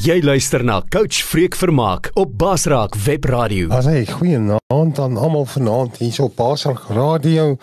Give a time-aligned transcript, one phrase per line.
[0.06, 3.74] Jy luister na Coach Freek Vermaak op Basraak Webradio.
[3.74, 7.58] As hy goeienaand aan almal vanaand hier op Basraak Radio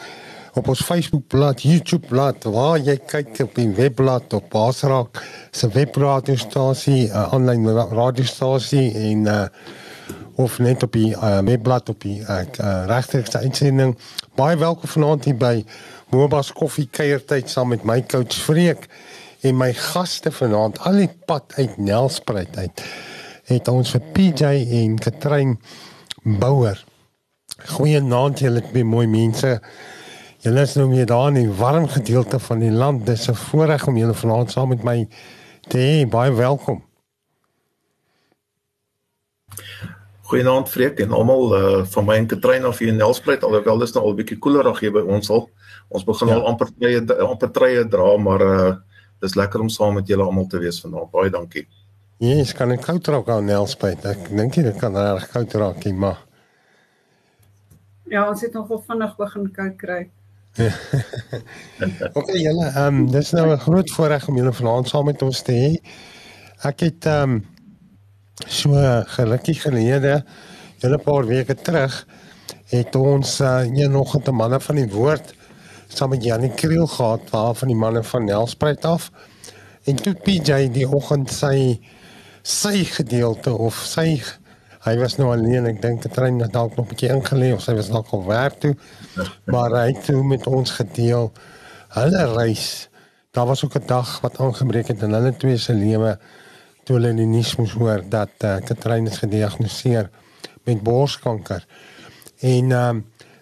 [0.52, 7.30] op ons Facebookblad, YouTubeblad, waar jy kyk op die webblad op Basraak se webradiostasie, uh,
[7.32, 9.46] aanlyn radiostasie en uh
[10.40, 12.38] of net op die uh, webblad op die uh,
[12.88, 13.92] regterste uitsending.
[14.34, 15.58] Baie welkom vanaand hier by
[16.10, 18.88] Mobas Koffie kuiertyd saam met my coach Freek
[19.44, 22.84] en my gaste vanaand al die pad uit Nelspruit uit.
[23.52, 25.58] Het ons vir PJ en Katrein
[26.24, 26.80] Bouwer.
[27.76, 29.58] Goeienaand julle twee mooi mense.
[30.42, 33.06] Julle is nou weer daar in die warm gedeelte van die land.
[33.06, 35.08] Dis 'n voorreg om julle vanaand saam met my
[35.68, 36.08] te hê.
[36.08, 36.84] Baie welkom.
[40.20, 43.44] Goeienaand Freek en almal uh, van my en Katrina af hier in Nelspruit.
[43.44, 45.50] Alhoewel dit nou al 'n bietjie koeler ag hier by ons al.
[45.88, 46.34] Ons begin ja.
[46.34, 48.74] al amper treë amper treë dra, maar uh
[49.20, 51.10] dis lekker om saam met julle almal te wees vanaand.
[51.10, 51.68] Baie dankie.
[52.16, 54.04] Ja, yes, kan ek koud raak aan Nelspruit?
[54.04, 56.18] Ek dink jy kan reg koud raak, maar
[58.04, 60.10] Ja, ons het nogal vinnig begin koud kry.
[62.18, 65.42] okay, julle, ehm um, dis nou 'n groot voorreg om julle vanaand saam met ons
[65.42, 65.70] te hê.
[66.68, 67.46] Ek het ehm um,
[68.46, 68.72] so
[69.16, 70.24] gelukkig gelede
[70.82, 72.06] julle paar weke terug
[72.72, 75.34] het ons uh, een nog 'n manne van die woord
[75.88, 79.10] saam met Janie Kriel gehad waar van die manne van Nelspruit af.
[79.84, 81.80] En toe PJ die oggend sy
[82.42, 84.22] sy gedeelte of sy
[84.82, 87.62] hy was nou alleen ek dink die trein het dalk nog 'n bietjie ingelê of
[87.62, 88.74] sy was dalk al werk toe.
[89.46, 91.32] Maar hy het toe met ons gedeel
[91.88, 92.88] hulle reis.
[93.30, 96.18] Daar was ook 'n dag wat aangebreek het in hulle twee se lewe
[96.84, 100.10] toe hulle in die nuus moes hoor dat uh, Katrein is gediagnoseer
[100.64, 101.66] met borskanker.
[102.40, 102.94] En uh,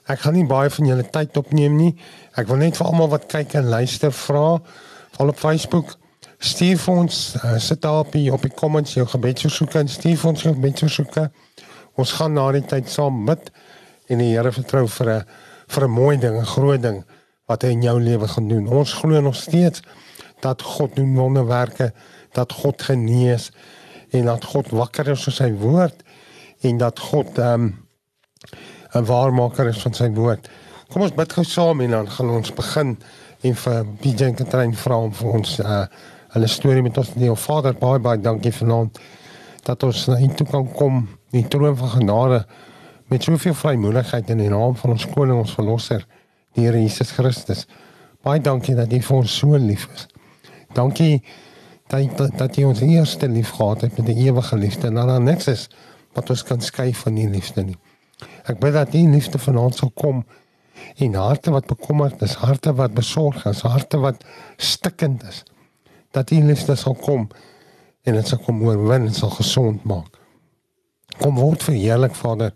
[0.05, 1.95] ek gaan nie baie van julle tyd opneem nie.
[2.35, 4.61] Ek wil net vir almal wat kyk en luister vra
[5.17, 5.97] val op Facebook
[6.41, 10.17] stuur vir ons uh, sit daar op die op die comments jou gebedsversoeke en stuur
[10.17, 11.27] vir ons jou gebedsversoeke.
[12.01, 13.51] Ons gaan na die tyd saam bid
[14.09, 15.25] en die Here vertrou vir 'n
[15.71, 17.05] vir 'n mooi ding, 'n groot ding
[17.47, 18.69] wat hy in jou lewe gaan doen.
[18.69, 19.83] Ons glo nog steeds
[20.41, 21.93] dat God doen wonderwerke,
[22.33, 23.51] dat God genees
[24.11, 26.03] en dat God wakker is vir sy woord
[26.61, 27.89] en dat God ehm um,
[28.95, 30.49] 'n waarmaker is van sy woord.
[30.89, 32.99] Kom ons bid gou saam en dan gaan ons begin
[33.41, 35.87] en vir Piet Katrein vra om vir ons uh
[36.35, 37.37] hulle storie met ons deel.
[37.37, 38.99] Vader, baie baie dankie vanaand
[39.67, 41.03] dat ons na U toe kan kom,
[41.35, 42.45] die troon van genade
[43.11, 46.07] met soveel vrymoedigheid in die naam van ons koning ons verlosser,
[46.55, 47.67] die Here Jesus Christus.
[48.25, 50.07] Baie dankie dat U vir ons so lief is.
[50.77, 51.23] Dankie
[51.91, 55.47] dat dat U ons eerste lief gehad het met 'n ewige liefde en dan niks
[55.47, 55.69] is
[56.15, 57.79] wat ons kan skei van U liefde nie.
[58.47, 60.25] Ek bid dat U liefde vanaand sal kom
[60.97, 64.25] in harte wat bekommerd is, harte wat besorg is, harte wat
[64.57, 65.45] stikkend is
[66.17, 67.29] dat U liefde sal kom
[68.03, 70.17] en dit sal kom oorwin en sal gesond maak.
[71.21, 72.55] Kom word verheerlik Vader.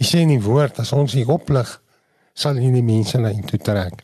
[0.00, 1.68] U sê in die woord as ons hier oplig
[2.34, 4.02] sal U die mense na U toe trek.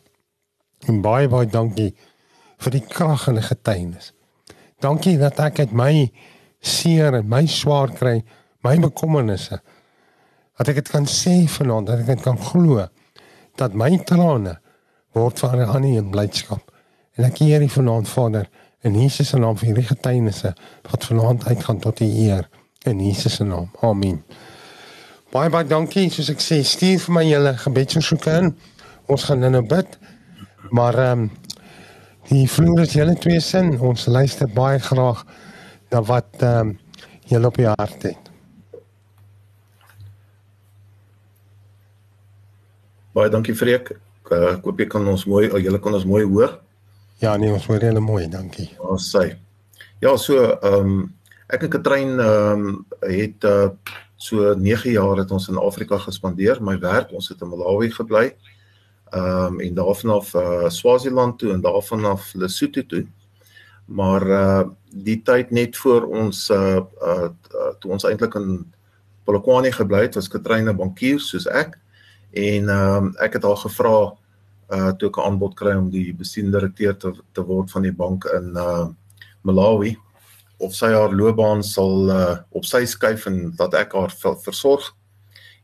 [0.87, 1.91] En baie baie dankie
[2.59, 4.13] vir die krag en die getuienis.
[4.79, 5.91] Dankie dat ek uit my
[6.59, 8.19] seer en my swaar kry,
[8.63, 9.59] my bekommernisse
[10.59, 12.83] dat ek dit kan sê vanaand, dat ek dit kan glo
[13.59, 14.57] dat my trane
[15.15, 16.63] word verander aan in blydskap.
[17.15, 18.49] En ek hier hier vanaand Vader
[18.81, 20.53] in Jesus se naam vir hierdie getuienisse
[20.91, 22.47] wat vanaand uitgaan tot die eer
[22.87, 23.67] in Jesus se naam.
[23.81, 24.23] Amen.
[25.33, 26.07] Baie baie dankie.
[26.09, 28.53] Soos ek sê, stuur vir my julle gebedsversoeke in.
[29.11, 29.99] Ons gaan nou bid.
[30.71, 31.29] Maar ehm um,
[32.29, 33.73] die vloer is julle twee sin.
[33.81, 35.25] Ons luister baie graag
[35.91, 36.77] na wat ehm um,
[37.29, 38.31] julle op die hart het.
[43.13, 43.91] Baie dankie Freek.
[44.23, 46.57] Ek uh, hoop jy kan ons mooi, julle kan ons mooi hoor.
[47.19, 48.69] Ja, nee, ons hoor julle mooi, dankie.
[48.79, 49.33] Ons sê.
[49.99, 50.99] Ja, so ehm um,
[51.51, 53.71] ek en Katrein ehm um, het uh
[54.19, 56.61] so 9 jaar het ons in Afrika gespandeer.
[56.63, 58.23] My werk, ons het in Malawi gebly.
[59.11, 63.03] Ehm um, en daarvan af uh Swaziland toe en daarvan af Lesotho toe.
[63.85, 67.27] Maar uh die tyd net voor ons uh uh
[67.79, 68.63] toe ons eintlik in
[69.27, 71.75] Polokwane gebly het, was Katrein 'n bankier soos ek.
[72.31, 74.15] En ehm um, ek het haar gevra
[74.69, 78.25] uh toe ek 'n aanbod kry om die bestuurdirekteur te te word van die bank
[78.37, 78.87] in uh
[79.41, 79.97] Malawi
[80.59, 84.13] of sy haar loopbaan sal uh op sy skuif en dat ek haar
[84.43, 84.93] versorg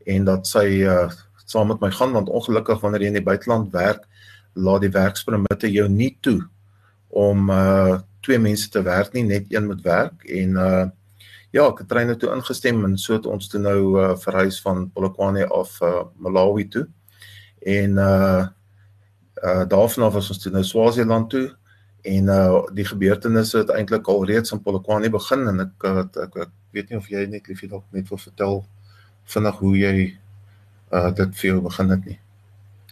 [0.06, 1.10] en dat sy uh
[1.46, 4.08] saam met my gaan want ongelukkig wanneer jy in die buiteland werk
[4.56, 6.42] laat die werkspermitte jou nie toe
[7.10, 10.86] om uh twee mense te werk nie net een moet werk en uh
[11.56, 15.46] ja Katrine het toe ingestem en so het ons toe nou uh verhuis van Polokwane
[15.48, 16.88] af uh Malawi toe
[17.62, 18.48] en uh
[19.44, 21.48] uh daarvan af was ons toe nou Swaziland toe
[22.04, 26.38] en uh die gebeurtenisse het eintlik al reeds in Polokwane begin en ek ek, ek
[26.46, 28.64] ek weet nie of jy net liefie dalk net wil vertel
[29.34, 29.96] vinnig hoe jy
[30.94, 32.20] uh dit vir jou begin het nie.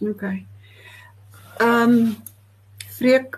[0.10, 0.24] OK.
[1.62, 2.16] Ehm um,
[2.94, 3.38] Freek,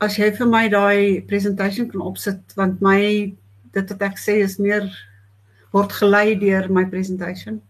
[0.00, 3.00] as jy vir my daai presentation kan opsit want my
[3.74, 4.86] dit wat ek sê is meer
[5.74, 7.60] word gelei deur my presentation.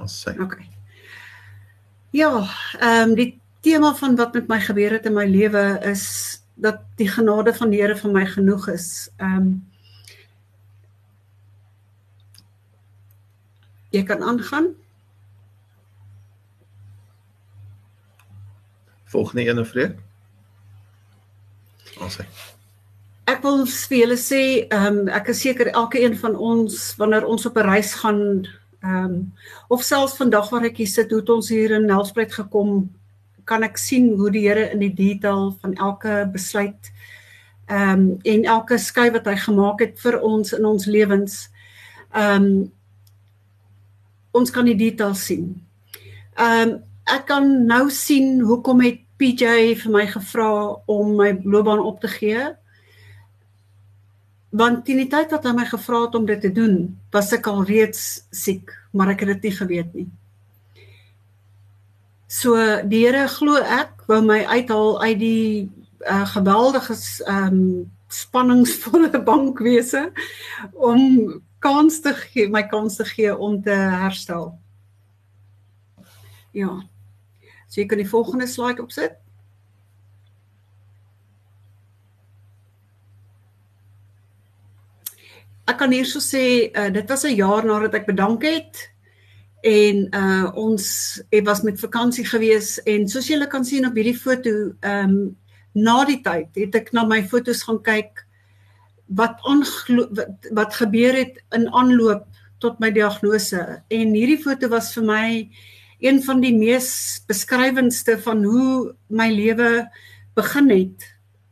[0.00, 0.34] Ons sê.
[0.40, 0.58] OK.
[2.16, 2.30] Ja,
[2.80, 6.04] ehm um, die tema van wat met my gebeur het in my lewe is
[6.54, 9.08] dat die genade van die Here vir my genoeg is.
[9.16, 9.56] Ehm um,
[13.96, 14.74] Jy kan aangaan.
[19.04, 19.94] Volgende ene vreek.
[22.02, 22.26] Ons sê.
[23.30, 27.24] Ek wil vir julle sê, ehm um, ek is seker elke een van ons wanneer
[27.26, 28.46] ons op 'n reis gaan
[28.86, 29.32] ehm um,
[29.68, 32.90] of selfs vandag waar ek hier sit, hoe ons hier in Nelspruit gekom,
[33.44, 36.92] kan ek sien hoe die Here in die detail van elke besluit
[37.66, 41.46] ehm um, en elke skuif wat hy gemaak het vir ons in ons lewens.
[42.14, 42.50] Ehm um,
[44.36, 45.48] ons kan die details sien.
[46.36, 50.50] Ehm um, ek kan nou sien hoekom het PJ vir my gevra
[50.90, 52.42] om my loopbaan op te gee.
[54.56, 56.78] Want teen die tyd wat hy my gevra het om dit te doen,
[57.12, 60.06] was ek al reeds siek, maar ek het dit nie geweet nie.
[62.26, 62.56] So
[62.88, 65.68] die Here glo ek wou my uithaal uit die
[66.06, 70.12] uh, geweldige ehm um, spanningsvolle bankwese
[70.72, 74.52] om kans te gee, my kans te gee om te herstel.
[76.54, 76.70] Ja.
[77.66, 79.18] So jy kan die volgende slide opsit.
[85.66, 88.90] Ek kan hierso sê uh, dit was 'n jaar nadat ek bedank het
[89.66, 90.84] en uh ons
[91.30, 95.36] het was met vakansie gewees en soos julle kan sien op hierdie foto ehm um,
[95.76, 98.24] na die tyd het ek na my fotos gaan kyk
[99.08, 102.24] wat wat, wat gebeur het in aanloop
[102.58, 103.82] tot my diagnose.
[103.90, 105.28] En hierdie foto was vir my
[106.00, 109.86] een van die mees beskrywendste van hoe my lewe
[110.36, 111.06] begin het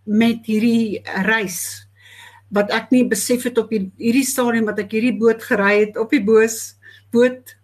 [0.04, 1.83] met hierdie reis
[2.54, 6.14] wat ek nie besef het op hierdie stadium wat ek hierdie boot gery het op
[6.14, 6.76] die boos
[7.14, 7.56] boot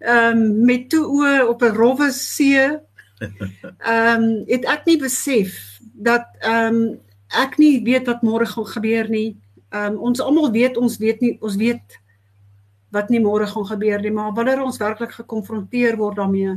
[0.00, 2.56] ehm um, met toe oë op 'n rowwe see
[3.20, 5.56] ehm um, het ek nie besef
[5.92, 6.98] dat ehm um,
[7.30, 9.36] ek nie weet wat môre gaan gebeur nie.
[9.70, 11.98] Ehm um, ons almal weet ons weet nie ons weet
[12.90, 16.56] wat nie môre gaan gebeur nie, maar wanneer ons werklik gekonfronteer word daarmee,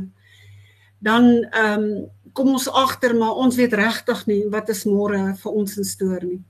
[0.98, 5.52] dan ehm um, kom ons agter maar ons weet regtig nie wat is môre vir
[5.52, 6.40] ons in stoor nie.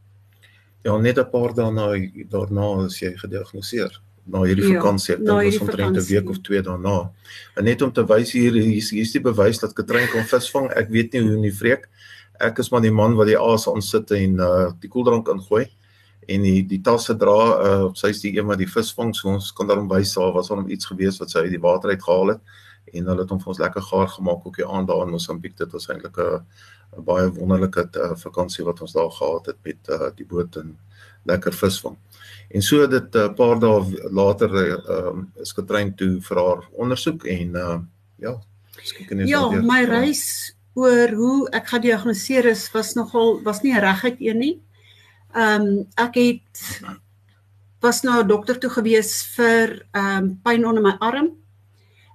[0.85, 1.93] Ja, net 'n paar dae na
[2.29, 5.17] daarna is jy gediagnoseer na hierdie ja, vakansie.
[5.17, 7.11] Dit was omtrent 'n week of twee daarna.
[7.57, 10.71] En net om te wys hier hier's hier is die bewys dat Katrein kon visvang.
[10.73, 11.88] Ek weet nie hoe nie vreek
[12.43, 15.64] ek is maar die man wat die aas aan sit en uh die koeldrank ingooi
[16.29, 19.31] en die die tasse dra uh sy is die een wat die vis vang so
[19.31, 22.03] ons kan daarom wys daar was hom iets gewees wat sy uit die water uit
[22.03, 22.41] gehaal het
[22.93, 25.57] en hulle het hom vir ons lekker gaar gemaak ook hier aan daar in Mosambiek
[25.57, 26.43] dit was eintlik 'n
[26.96, 30.76] baie wonderlike uh, vakansie wat ons daar gehad het met uh die boot en
[31.24, 31.96] lekker vis vang
[32.50, 37.24] en so dit 'n uh, paar dae later uh is getrein toe vir haar ondersoek
[37.24, 37.78] en uh
[38.18, 38.40] ja
[38.82, 44.20] skielik in Ja, my reis oor hoe ek gediagnoseer is was nogal was nie reguit
[44.20, 44.54] een nie.
[45.34, 46.64] Ehm um, ek het
[47.80, 51.30] was nou 'n dokter toe gewees vir ehm um, pyn onder my arm.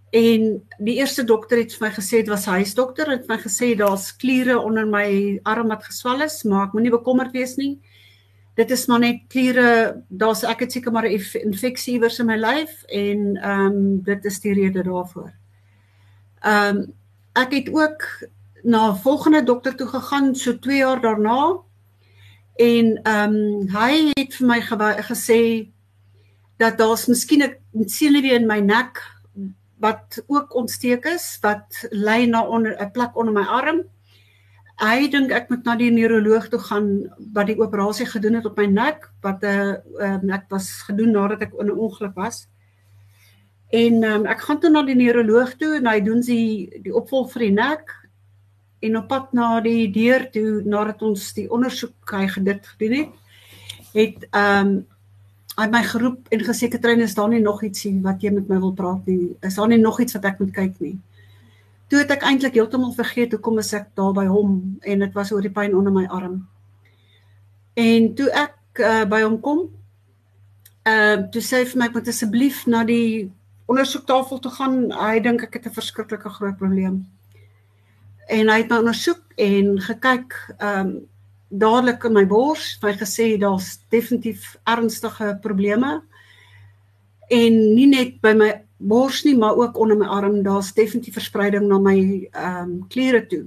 [0.10, 0.46] En
[0.78, 4.58] die eerste dokter het vir my gesê dit was huisdokter het my gesê daar's kliere
[4.58, 7.78] onder my arm wat geswel is, maar ek moenie bekommerd wees nie.
[8.58, 12.38] Dit is maar net kliere, daar's ek het seker maar 'n infeksie iewers in my
[12.38, 15.32] lyf en ehm um, dit is die rede daarvoor.
[16.42, 16.94] Ehm um,
[17.36, 18.04] ek het ook
[18.64, 21.62] na 'n volgende dokter toe gegaan so 2 jaar daarna.
[22.56, 24.62] En ehm um, hy het vir my
[25.02, 25.70] gesê
[26.58, 29.19] dat daar's miskien 'n senuwee in my nek
[29.80, 33.84] wat ook ontsteek is wat lê na onder 'n plek onder my arm.
[34.80, 38.58] Hy dink ek moet na die neuroloog toe gaan wat die operasie gedoen het op
[38.58, 42.48] my nek wat 'n uh, uh, ek was gedoen nadat ek in 'n ongeluk was.
[43.70, 47.32] En um, ek gaan toe na die neuroloog toe en hy doen die die opvolg
[47.32, 47.96] vir die nek
[48.80, 53.10] en op pad na die deur toe nadat ons die ondersoek hy gedit gedoen het
[53.94, 54.88] het ehm um,
[55.60, 58.48] hy my geroep en gesê Katrin is daar nie nog iets sien wat jy met
[58.48, 59.36] my wil praat nie.
[59.44, 60.96] Is daar nie nog iets wat ek moet kyk nie.
[61.90, 65.34] Toe het ek eintlik heeltemal vergeet hoekom is ek daar by hom en dit was
[65.34, 66.40] oor die pyn onder my arm.
[67.80, 69.68] En toe ek uh, by hom kom
[70.88, 73.30] ehm uh, toe sê hy vir my ek moet asseblief na die
[73.70, 74.78] ondersoektafel toe gaan.
[74.96, 77.06] Hy dink ek het 'n verskriklike groot probleem.
[78.30, 81.00] En hy het my ondersoek en gekyk ehm um,
[81.50, 86.00] dadelik in my bors, hy gesê daar's definitief ernstige probleme.
[87.30, 91.68] En nie net by my bors nie, maar ook onder my arm, daar's definitief verspreiding
[91.68, 91.98] na my
[92.32, 93.46] ehm um, kliere toe.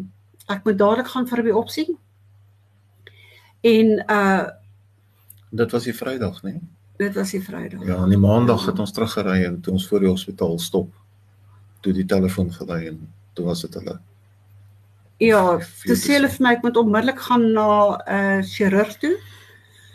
[0.50, 1.88] Ek moet dadelik gaan vir 'n biopsie.
[3.62, 4.48] En uh
[5.50, 6.60] dit was die Vrydag, né?
[6.96, 7.86] Dit was die Vrydag.
[7.86, 10.92] Ja, aan die Maandag het ons teruggery en toe ons voor die hospitaal stop,
[11.80, 14.00] toe die telefoon gelei en toe was dit hulle
[15.20, 17.68] Ja, toe sê hulle vir my ek moet onmiddellik gaan na
[18.06, 19.16] 'n uh, chirurg toe.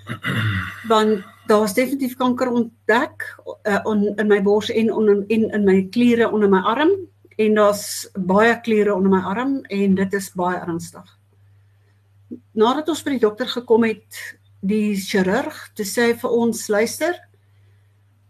[0.91, 3.23] Want daar's definitief kanker ontdek
[3.67, 6.91] uh, on, in my bors en on, en in my kliere onder my arm
[7.37, 11.17] en daar's baie kliere onder my arm en dit is baie ernstig.
[12.51, 14.19] Nadat ons by die dokter gekom het,
[14.59, 17.15] die chirurg, toe sê hy vir ons, luister,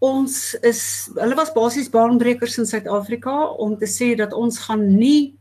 [0.04, 0.34] ons
[0.68, 0.82] is
[1.16, 5.38] hulle was basies baanbrekers in Suid-Afrika om te sê dat ons gaan nie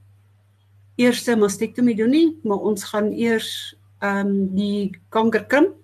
[0.97, 5.75] eerste mastektomie doen nie, maar ons gaan eers ehm um, die kanker krimp.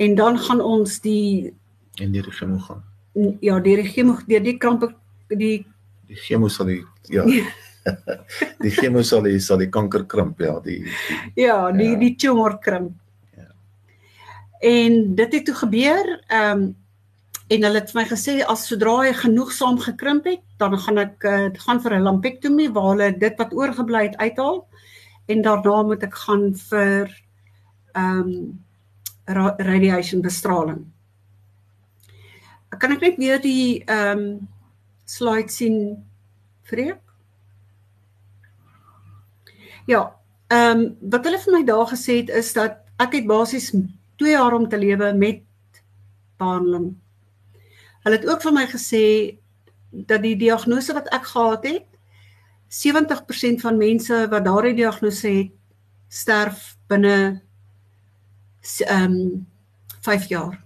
[0.00, 1.54] En dan gaan ons die
[2.00, 2.84] en die chemo gaan.
[3.40, 4.86] Ja, die chemo deur die kramp
[5.28, 5.66] die
[6.08, 6.80] die chemo sal die
[7.12, 7.24] ja.
[8.64, 11.98] die chemo sal die sal die kanker krimp, ja, die, die Ja, die ja.
[12.00, 12.96] die tumor krimp.
[13.36, 13.48] Ja.
[14.60, 16.76] En dit het toe gebeur, ehm um,
[17.50, 21.24] en hulle het vir my gesê as sodra hy genoegsaam gekrimp het, dan gaan ek
[21.26, 24.60] uh, gaan vir 'n lumpektomie waar hulle dit wat oorgebly het uithaal
[25.26, 27.10] en daarna moet ek gaan vir
[27.94, 28.60] ehm um,
[29.26, 30.86] ra radiation bestraling.
[32.78, 34.48] Kan ek net weer die ehm um,
[35.04, 36.06] slide sien
[36.62, 37.02] vreek?
[39.86, 40.14] Ja,
[40.54, 43.70] ehm um, wat hulle vir my daar gesê het is dat ek het basies
[44.22, 45.42] 2 jaar om te lewe met
[46.38, 46.94] behandeling
[48.04, 49.04] Hulle het ook vir my gesê
[49.90, 51.86] dat die diagnose wat ek gehad het
[52.70, 55.54] 70% van mense wat daardie diagnose het
[56.08, 57.40] sterf binne
[58.86, 59.46] ehm um,
[60.00, 60.62] 5 jaar.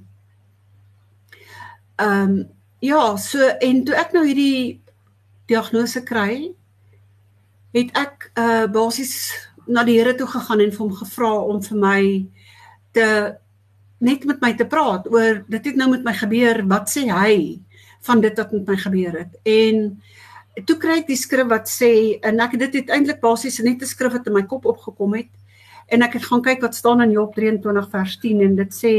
[1.97, 4.81] Ehm um, ja, so en toe ek nou hierdie
[5.49, 6.53] diagnose kry,
[7.75, 9.33] het ek uh basies
[9.67, 12.03] na die Here toe gegaan en vir hom gevra om vir my
[12.93, 13.09] te
[14.05, 17.61] net met my te praat oor dit het nou met my gebeur, wat sê hy
[18.05, 19.33] van dit wat met my gebeur het.
[19.49, 19.87] En
[20.69, 23.91] toe kry ek die skrif wat sê en ek dit het eintlik basies net 'n
[23.91, 25.33] skrif wat in my kop opgekom het
[25.89, 28.95] en ek het gaan kyk wat staan in Job 23 vers 10 en dit sê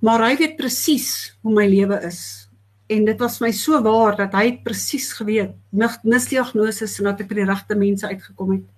[0.00, 2.48] maar hy weet presies hoe my lewe is.
[2.88, 5.54] En dit was my so waar dat hy presies geweet
[6.02, 8.68] misdiagnose en dat ek by die regte mense uitgekom het.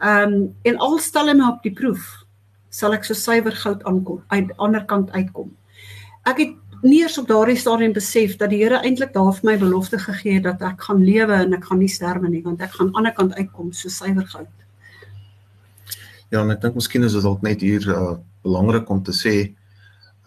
[0.00, 2.24] Ehm um, en al stel hy my op die proef
[2.70, 5.50] sal ek so suiwer goud aankom aan die ander kant uitkom.
[6.28, 9.56] Ek het nie eers op daardie stadium besef dat die Here eintlik daar vir my
[9.58, 12.76] belofte gegee het dat ek gaan lewe en ek gaan nie sterwe nie want ek
[12.76, 14.50] gaan aan die ander kant uitkom so suiwer goud.
[16.30, 19.36] Ja, en ek dink miskien is dit dalk net hier uh, belangrik om te sê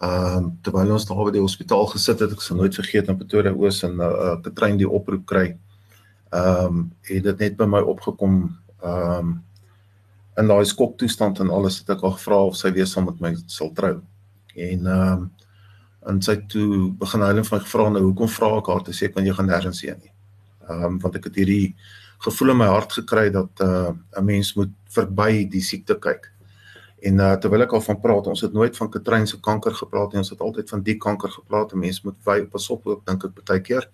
[0.02, 3.18] ehm uh, terwyl ons daar by die hospitaal gesit het, ek sal nooit vergeet in
[3.20, 5.46] Pretoria Oos en 'n uh, uh, trein die oproep kry.
[6.32, 9.32] Ehm um, het dit net by my opgekom ehm um,
[10.40, 13.20] in daai skok toestand en alles het ek al gevra of sy weer saam met
[13.20, 14.00] my sal trou.
[14.56, 15.30] En ehm um,
[16.10, 19.06] en sy toe begin hulle van my gevra nou hoekom vra ek haar te sê
[19.14, 20.12] kan jy gaan nêrens heen nie.
[20.68, 21.74] Ehm um, want ek het hierdie
[22.24, 26.30] gevoel in my hart gekry dat uh, 'n uh, mens moet verby die siekte kyk.
[27.02, 30.12] En uh, terwyl ek al van praat, ons het nooit van Katrin se kanker gepraat
[30.12, 31.72] nie, ons het altyd van die kanker gepraat.
[31.72, 33.88] 'n Mens moet pas op ook dink ek baie keer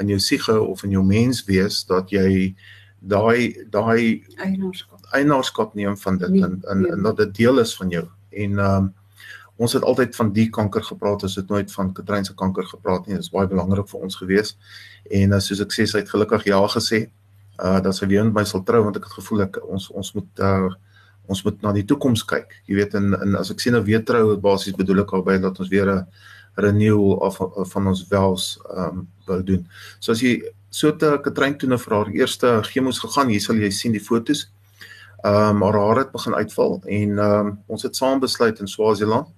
[0.00, 2.54] in jou siege of in jou mens wees dat jy
[2.98, 4.24] daai daai
[5.14, 6.92] eienaarskap neem van dit nee, en en, nee.
[6.92, 8.04] en dat dit deel is van jou.
[8.30, 8.92] En ehm um,
[9.56, 13.06] ons het altyd van die kanker gepraat, ons het nooit van Katrine se kanker gepraat
[13.06, 13.14] nie.
[13.14, 14.56] Dit is baie belangrik vir ons gewees.
[15.10, 17.04] En uh, soos ek sê, sy het gelukkig ja gesê.
[17.62, 20.10] Uh dat sy weer met my sal trou want ek het gevoel ek ons ons
[20.16, 20.72] moet uh
[21.30, 22.50] ons moet na die toekoms kyk.
[22.68, 25.60] Jy weet en, en as ek sê nou weer trou, basies bedoel ek albei dat
[25.62, 26.02] ons weer 'n
[26.60, 27.38] renewal of
[27.72, 29.62] van ons wels ehm um, wou doen.
[30.00, 33.56] So as jy so te Katrine toe na vir haar eerste chemos gegaan, hier sal
[33.56, 34.42] jy sien die fotos.
[34.42, 34.63] Ehm
[35.24, 39.28] um, haar hare het begin uitval en ehm um, ons het saam besluit in Swaziland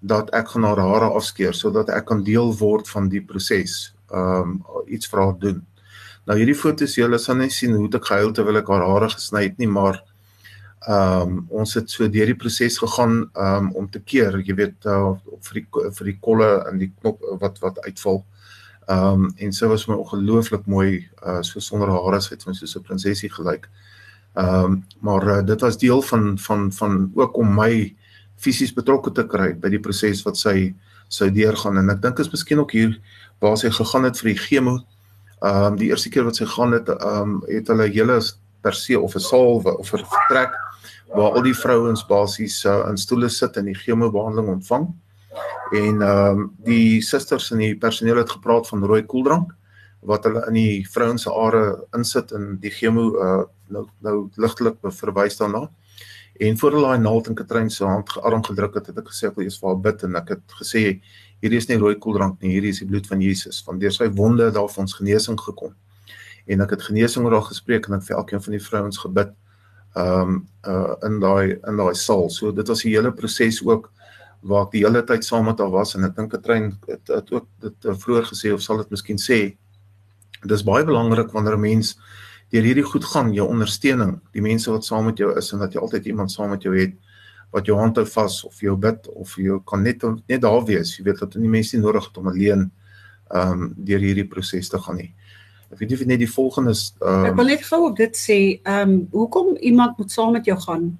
[0.00, 3.94] dat ek gaan haar hare afskeer sodat ek kan deel word van die proses.
[4.10, 5.66] Ehm um, iets vir haar doen.
[6.26, 9.44] Nou hierdie foto's julle sal net sien hoe ek gehuil terwyl ek haar hare gesny
[9.48, 10.02] het nie, maar
[10.88, 14.54] ehm um, ons het so deur die proses gegaan ehm um, om te keer, jy
[14.56, 15.12] weet uh,
[15.48, 15.66] vir die
[15.98, 18.24] vir die kolle en die knop wat wat uitval.
[18.88, 22.54] Ehm um, en sy was my ongelooflik mooi uh so sonder hare sy het my
[22.56, 23.68] soos 'n prinsesie gelyk.
[24.34, 27.96] Ehm um, maar uh, dit was deel van van van ook om my
[28.36, 30.74] fisies betrokke te kry by die proses wat sy
[31.08, 32.94] sou deurgaan en ek dink is miskien ook hier
[33.42, 34.76] waar sy gegaan het vir die chemo.
[35.42, 38.20] Ehm um, die eerste keer wat sy gaan het ehm um, het hulle hele
[38.62, 40.54] per se of 'n saal of 'n vertrek
[41.14, 44.86] waar al die vrouens basies uh, in stoele sit en die chemobehandeling ontvang.
[45.72, 49.54] En ehm um, die susters en die personeel het gepraat van rooi koeldrank
[50.06, 51.64] wat hulle in die vrouens se are
[51.96, 55.66] insit en die chemo uh, nou nou ligtelik verwys daarna.
[56.40, 59.28] En voor hulle daai naald in Katrine se hand gearm gedruk het, het ek gesê
[59.28, 60.82] ek wil eers vir haar bid en ek het gesê
[61.40, 63.60] hierdie is nie rooi koeldrank nie, hierdie is die bloed van Jesus.
[63.66, 65.74] Van deur sy wonde het daar vir ons genesing gekom.
[66.48, 69.36] En ek het genesing oor haar gespreek en ek vir elkeen van die vrouens gebid
[69.98, 70.34] ehm um,
[70.70, 72.28] uh in daai in daai saal.
[72.30, 73.90] So dit was die hele proses ook
[74.40, 77.32] waar ek die hele tyd saam met haar was en ek dink Katrein het, het
[77.32, 79.40] ook dit uh, vroeër gesê of sal dit miskien sê.
[80.48, 81.98] Dis baie belangrik wanneer 'n mens
[82.50, 85.72] deur hierdie goed gaan, jou ondersteuning, die mense wat saam met jou is en dat
[85.72, 86.94] jy altyd iemand saam met jou het
[87.50, 90.96] wat jou hand hou vas of jou bid of jou kan net net daar wees.
[90.98, 92.70] Jy weet dat die mense nie nodig het om alleen
[93.30, 95.12] ehm um, deur hierdie proses te gaan nie.
[95.70, 98.16] Ek weet nie of net die volgende is um, Ek wil net gou op dit
[98.18, 100.92] sê, ehm um, hoekom iemand moet saam met jou gaan?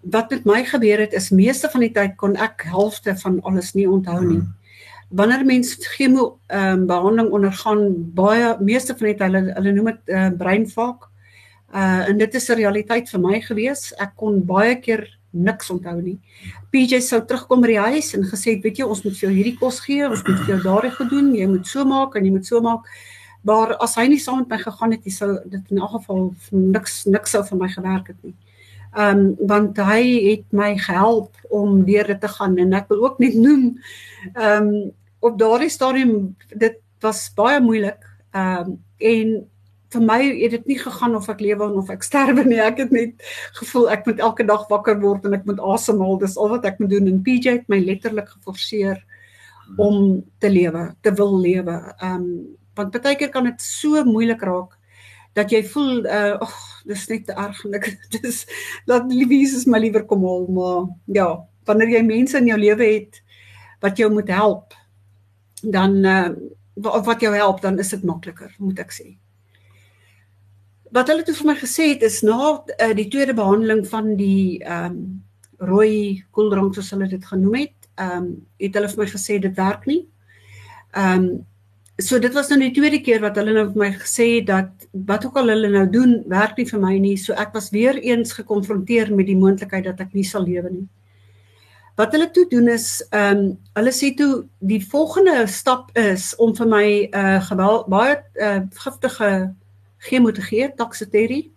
[0.00, 3.72] Wat met my gebeur het is meeste van die tyd kon ek helfte van alles
[3.74, 4.40] nie onthou nie.
[4.40, 4.55] Hmm.
[5.08, 7.82] Wanneer mense chemo ehm um, behandeling ondergaan,
[8.14, 11.10] baie meeste van die tyd hulle hulle noem dit uh, breinfak.
[11.74, 13.92] Uh en dit is 'n realiteit vir my gewees.
[13.98, 16.18] Ek kon baie keer niks onthou nie.
[16.70, 19.34] PJ sou terugkom by die huis en gesê het, weet jy, ons moet vir jou
[19.36, 22.32] hierdie kos gee, ons moet vir jou daardie gedoen, jy moet so maak en jy
[22.32, 22.88] moet so maak
[23.46, 26.22] maar as hy nie saam met my gegaan het, hy sou dit in elk geval
[26.50, 28.34] niks niks sou vir my gewerk het nie.
[28.96, 33.02] Ehm um, want hy het my gehelp om deur dit te gaan en ek wil
[33.04, 33.74] ook net noem
[34.32, 34.70] ehm um,
[35.20, 38.00] op daardie stadium dit was baie moeilik.
[38.32, 39.34] Ehm um, en
[39.92, 42.60] vir my het dit nie gegaan of ek lewe of ek sterwe nie.
[42.62, 43.20] Ek het net
[43.60, 46.16] gevoel ek moet elke dag wakker word en ek moet asemhaal.
[46.22, 49.02] Dis al wat ek moet doen en PJ het my letterlik geforseer
[49.76, 51.76] om te lewe, te wil lewe.
[52.00, 52.30] Ehm um,
[52.76, 54.74] want baie keer kan dit so moeilik raak
[55.36, 58.42] dat jy voel uh ag dis net te erg en ek dis
[58.90, 60.82] laat Louise is my liewer kom haal maar
[61.18, 61.28] ja
[61.68, 63.22] wanneer jy mense in jou lewe het
[63.84, 64.76] wat jou moet help
[65.62, 66.28] dan uh
[66.76, 69.06] wat jou help dan is dit makliker moet ek sê.
[70.92, 74.60] Wat hulle toe vir my gesê het is na uh, die tweede behandeling van die
[74.62, 75.22] ehm um,
[75.56, 78.26] rooi koeldrank soos hulle dit genoem het ehm um,
[78.60, 80.02] het hulle vir my gesê dit werk nie.
[80.92, 81.46] Ehm um,
[81.98, 84.88] so dit was nou die tweede keer wat hulle nou vir my gesê het dat
[85.08, 87.16] wat ook al hulle nou doen werk nie vir my nie.
[87.16, 90.86] So ek was weer eens gekonfronteer met die moontlikheid dat ek nie sal lewe nie.
[91.96, 93.44] Wat hulle toe doen is ehm um,
[93.78, 98.60] hulle sê toe die volgende stap is om vir my 'n uh, geweld baie uh,
[98.84, 99.54] giftige
[99.98, 101.50] chemo te gee, toxicity.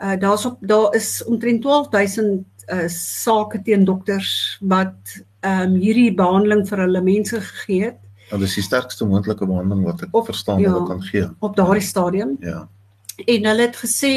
[0.00, 6.14] Uh daar's op daar is omtrent 12000 uh sake teen dokters wat ehm um, hierdie
[6.14, 8.00] behandeling vir hulle mense gegee het.
[8.30, 11.56] En dis die sterkste moontlike behandeling wat ek op, verstaan ja, hulle kan gee op
[11.58, 12.36] daardie stadium.
[12.44, 12.68] Ja.
[13.26, 14.14] En hulle het gesê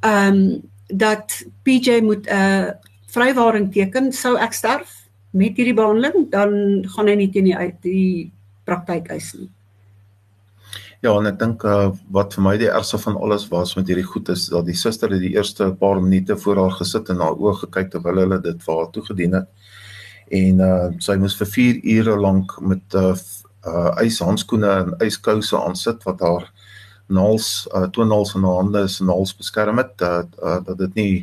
[0.00, 1.32] ehm um, dat
[1.64, 2.70] PJ moet 'n uh,
[3.14, 4.92] vrywaring teken sou ek sterf
[5.30, 8.32] met hierdie behandeling, dan gaan hy nie teen die uit die
[8.64, 9.48] praktyk eis nie.
[11.04, 14.06] Ja, en ek dink uh, wat vir my die ergste van alles was met hierdie
[14.08, 17.36] goed is dat die suster het die eerste paar minute voor haar gesit en haar
[17.36, 19.48] oë gekyk terwyl hulle dit vir haar toegedien het
[20.28, 23.14] en uh sy moes vir 4 ure lank met uh,
[23.66, 26.48] uh yshandskoene en yskouse aan sit wat haar
[27.06, 30.94] naals uh toenaals in haar hande is en naals beskerm het dat uh, dat dit
[30.94, 31.14] nie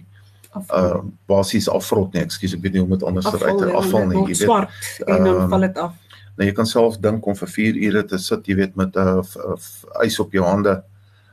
[0.76, 2.24] uh basies afrot nie.
[2.26, 4.46] Ekskuus ek weet nie hoe om dit anders te uit afval nie jy weet.
[4.46, 5.98] swart en dan um, val dit af.
[6.36, 9.22] nou jy kan self dink om vir 4 ure te sit jy weet met 'n
[9.22, 10.82] uh, ys op jou hande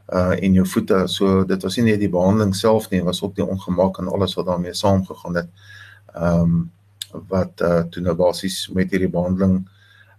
[0.09, 1.07] uh en jou voete.
[1.07, 4.35] So dit was nie net die behandeling self nie was ook die ongemak en alles
[4.35, 5.49] wat daarmee saamgegaan het.
[6.15, 6.71] Ehm um,
[7.29, 9.61] wat uh toe nou basies met hierdie behandeling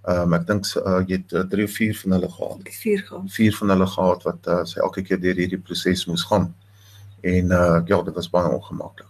[0.09, 2.69] um ek dink uh, jy het 3 of 4 van hulle gehad.
[2.81, 3.31] 4 gehad.
[3.35, 6.53] 4 van hulle gehad wat uh, sy elke keer deur hierdie proses moes gaan.
[7.21, 9.07] En uh ja, dit was baie ongemaklik.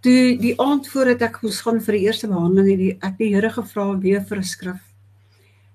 [0.00, 3.34] Toe die aand voordat ek moes gaan vir die eerste behandeling, het die, ek die
[3.34, 4.80] Here gevra weer vir 'n skrif.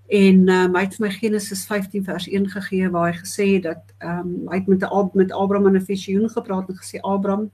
[0.08, 3.64] En uh, hy het vir my Genesis 15 vers 1 gegee waar hy gesê het
[3.64, 7.52] dat ehm um, hy het met met Abraham in 'n visioen gepraat en gesê Abraham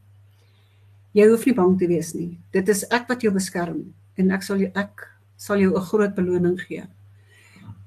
[1.18, 2.40] jy hoef nie bang te wees nie.
[2.52, 6.16] Dit is ek wat jou beskerm en ek sal jou ek sal jou 'n groot
[6.16, 6.84] beloning gee.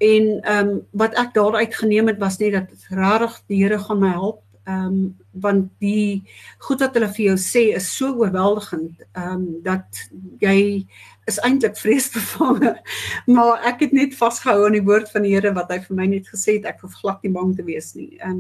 [0.01, 4.01] En ehm um, wat ek daaruit geneem het was net dat regtig die Here gaan
[4.01, 6.25] my help ehm um, want die
[6.59, 10.01] goed wat hulle vir jou sê is so oorweldigend ehm um, dat
[10.41, 10.87] jy
[11.29, 12.73] is eintlik vreesbevange
[13.37, 16.07] maar ek het net vasgehou aan die woord van die Here wat hy vir my
[16.07, 18.39] net gesê het ek hoef glad nie bang te wees nie en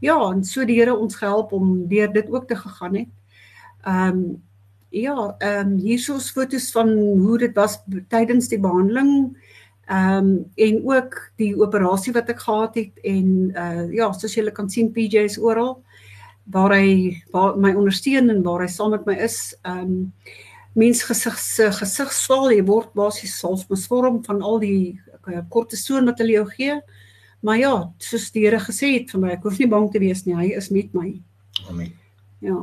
[0.00, 3.12] ja en so die Here ons gehelp om deur dit ook te gegaan het
[3.84, 4.42] ehm um,
[4.92, 9.32] ja ehm um, hiersoos fotos van hoe dit was tydens die behandeling
[9.86, 14.52] Ehm um, en ook die operasie wat ek gehad het en uh ja, soos julle
[14.54, 15.82] kan sien PJ's oral
[16.54, 19.56] waar hy waar my ondersteun en waar hy saam met my is.
[19.62, 20.12] Ehm um,
[20.72, 26.06] mens gesig se gesig swaal jy word basies soms besvorm van al die uh, kortison
[26.08, 26.78] wat hulle jou gee.
[27.42, 30.24] Maar ja, soos die Here gesê het vir my, ek hoef nie bang te wees
[30.24, 30.38] nie.
[30.38, 31.10] Hy is met my.
[31.68, 31.92] Amen.
[32.40, 32.56] Ja.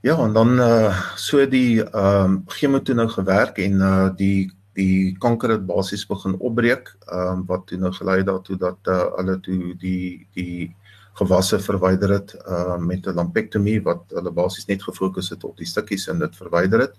[0.00, 4.52] Ja, en dan uh so die ehm um, chemo toe nou gewerk en uh die
[4.76, 9.06] die kanker het basies begin opbreek, ehm um, wat toe nou gelei daartoe dat uh,
[9.16, 10.74] hulle toe die die
[11.16, 15.56] gewasse verwyder het ehm uh, met 'n lumpektomie wat hulle basies net gefokus het op
[15.56, 16.94] die stukkies en dit verwyder het.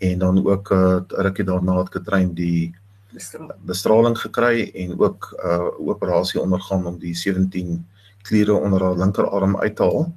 [0.00, 2.74] En dan ook uh, rukkie daarna het getrein die
[3.12, 3.60] bestraling.
[3.64, 7.86] bestraling gekry en ook 'n uh, operasie ondergaan om die 17
[8.22, 10.12] kliere onder haar linkerarm uit te haal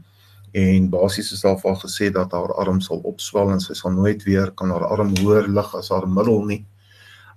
[0.55, 4.23] en basies is daar al gesê dat haar arm sal opswel en sy sal nooit
[4.23, 6.61] weer kan haar arm hoër lig as haar middel nie.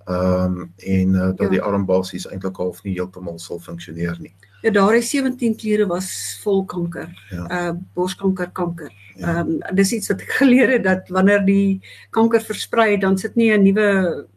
[0.09, 1.55] Ehm um, en uh, dat ja.
[1.57, 4.35] die arm basies eintlik half nie heeltemal sal funksioneer nie.
[4.63, 6.09] Ja, daardie 17 kliere was
[6.45, 7.11] vol kanker.
[7.31, 7.45] Ja.
[7.47, 8.95] Uh borskanker kanker.
[9.19, 9.27] Ja.
[9.27, 9.69] Ehm ja.
[9.69, 11.81] um, dis iets wat ek geleer het dat wanneer die
[12.15, 13.89] kanker versprei dan sit nie 'n nuwe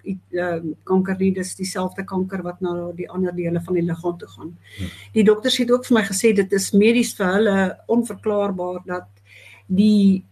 [0.03, 4.17] ehm uh, kanker nie, dis dieselfde kanker wat na die ander dele van die liggaam
[4.17, 4.57] toe gaan.
[4.77, 4.87] Ja.
[5.13, 9.07] Die dokters het ook vir my gesê dit is medies vir hulle onverklaarbaar dat
[9.67, 10.25] die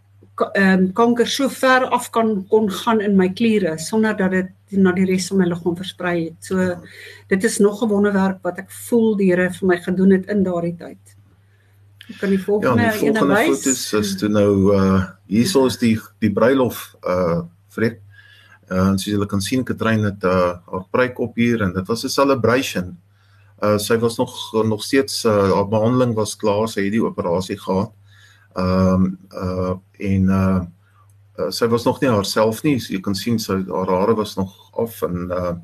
[0.54, 4.50] ehm um, kanker so ver af kan kon gaan in my kliere sonder dat dit
[4.78, 6.44] na die res van my liggaam versprei het.
[6.44, 6.76] So
[7.28, 10.42] dit is nog 'n wonderwerk wat ek voel die Here vir my gedoen het in
[10.42, 11.19] daardie tyd.
[12.18, 16.32] Kan die volgende ja, die volgende foto's is toe nou uh hierso is die die
[16.32, 17.42] bruilof uh
[17.74, 18.00] vrek.
[18.70, 22.04] Uh soos julle kan sien Katrein het uh haar pruik op hier en dit was
[22.04, 22.96] 'n celebration.
[23.62, 27.58] Uh sy was nog nog steeds uh haar behandeling was klaar, sy het die operasie
[27.58, 27.92] gehad.
[28.56, 32.78] Ehm um, uh en uh sy was nog nie haarself nie.
[32.80, 35.54] So jy kan sien sy haar hare was nog af en uh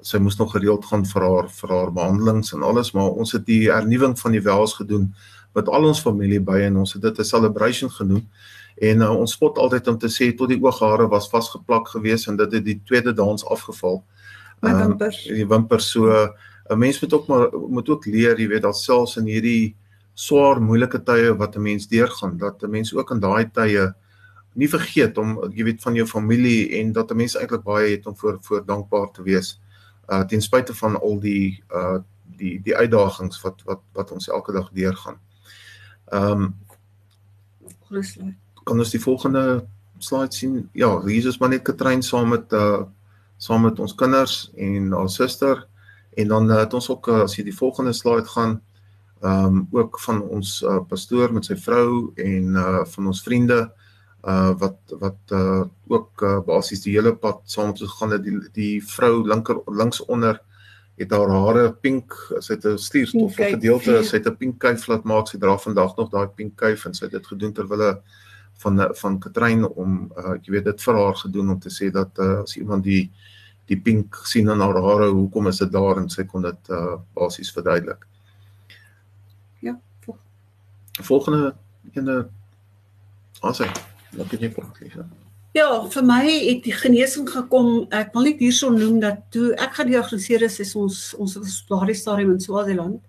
[0.00, 3.46] sy moes nog gereeld gaan vir haar vir haar behandelings en alles, maar ons het
[3.46, 5.14] die hernuwing van die wels gedoen
[5.54, 8.28] met al ons familie by en ons het dit 'n celebration genoem.
[8.76, 12.36] En uh, ons spot altyd om te sê tot die ooghare was vasgeplak gewees en
[12.36, 14.04] dit het die tweede dans afgeval.
[14.60, 15.24] My um, wimpers.
[15.24, 16.28] Die wimpers so
[16.68, 19.76] 'n mens moet ook maar moet ook leer, jy weet, dat selfs in hierdie
[20.14, 23.94] swaar moeilike tye wat 'n mens deurgaan dat 'n mens ook in daai tye
[24.54, 28.06] nie vergeet om jy weet van jou familie en dat 'n mens eintlik baie het
[28.06, 29.60] om voor voor dankbaar te wees
[30.08, 31.98] uh ten spyte van al die uh
[32.38, 35.18] die die uitdagings wat wat wat ons elke dag deurgaan.
[36.10, 36.54] Ehm
[37.90, 38.06] um,
[38.64, 39.64] kan ons die volgende
[39.98, 40.68] slide sien?
[40.72, 42.84] Ja, hier is maar net Katrein saam met uh
[43.38, 45.66] saam met ons kinders en haar suster.
[46.18, 48.60] En dan uh, het ons ook uh, as jy die volgende slide gaan
[49.22, 53.60] ehm um, ook van ons uh, pastoor met sy vrou en uh van ons vriende
[54.22, 58.22] uh wat wat uh ook uh, basies die hele pad saam met ons gegaan het.
[58.24, 60.40] Die die vrou linker links onder
[60.98, 65.04] het haar hare pink sy het 'n stuurstof gedeelte sy het 'n pink kuif laat
[65.04, 68.00] maak sy dra vandag nog daai pink kuif en sy het dit gedoen terwyl hulle
[68.58, 72.18] van van Katrein om uh jy weet dit vir haar gedoen om te sê dat
[72.18, 73.10] uh, as iemand die
[73.68, 76.00] die pink sien in haar hare hoekom is dit daar?
[76.00, 78.06] En sy kon dit uh basies verduidelik.
[81.04, 81.54] Volgende
[81.94, 82.28] ene
[83.42, 83.68] as hy
[84.16, 85.04] wat kan jy praat Lisa?
[85.56, 87.86] Ja, vir my het die genesing gekom.
[87.94, 91.96] Ek wil net hierson noem dat toe ek gediagnoseer is, is ons ons was daardie
[91.96, 93.00] stadium in Swaziland.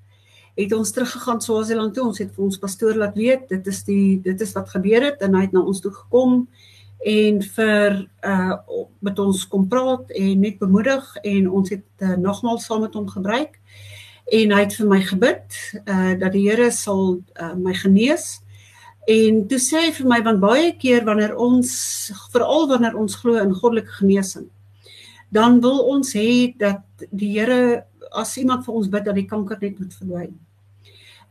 [0.55, 2.05] Het ons teruggegaan Swaziland toe.
[2.07, 5.21] Ons het vir ons pastoor laat weet dit is die dit is wat gebeur het
[5.25, 6.45] en hy het na ons toe gekom
[7.11, 8.57] en vir uh
[9.03, 13.07] met ons kom praat en net bemoedig en ons het uh, nogmaals saam met hom
[13.07, 13.55] gebruik
[14.35, 18.39] en hy het vir my gebid uh dat die Here sal uh, my genees.
[19.07, 21.71] En toe sê hy vir my want baie keer wanneer ons
[22.33, 24.49] veral wanneer ons glo in goddelike genesing,
[25.33, 29.59] dan wil ons hê dat die Here as iemand vir ons bid dat die kanker
[29.61, 30.37] net moet verdwyn.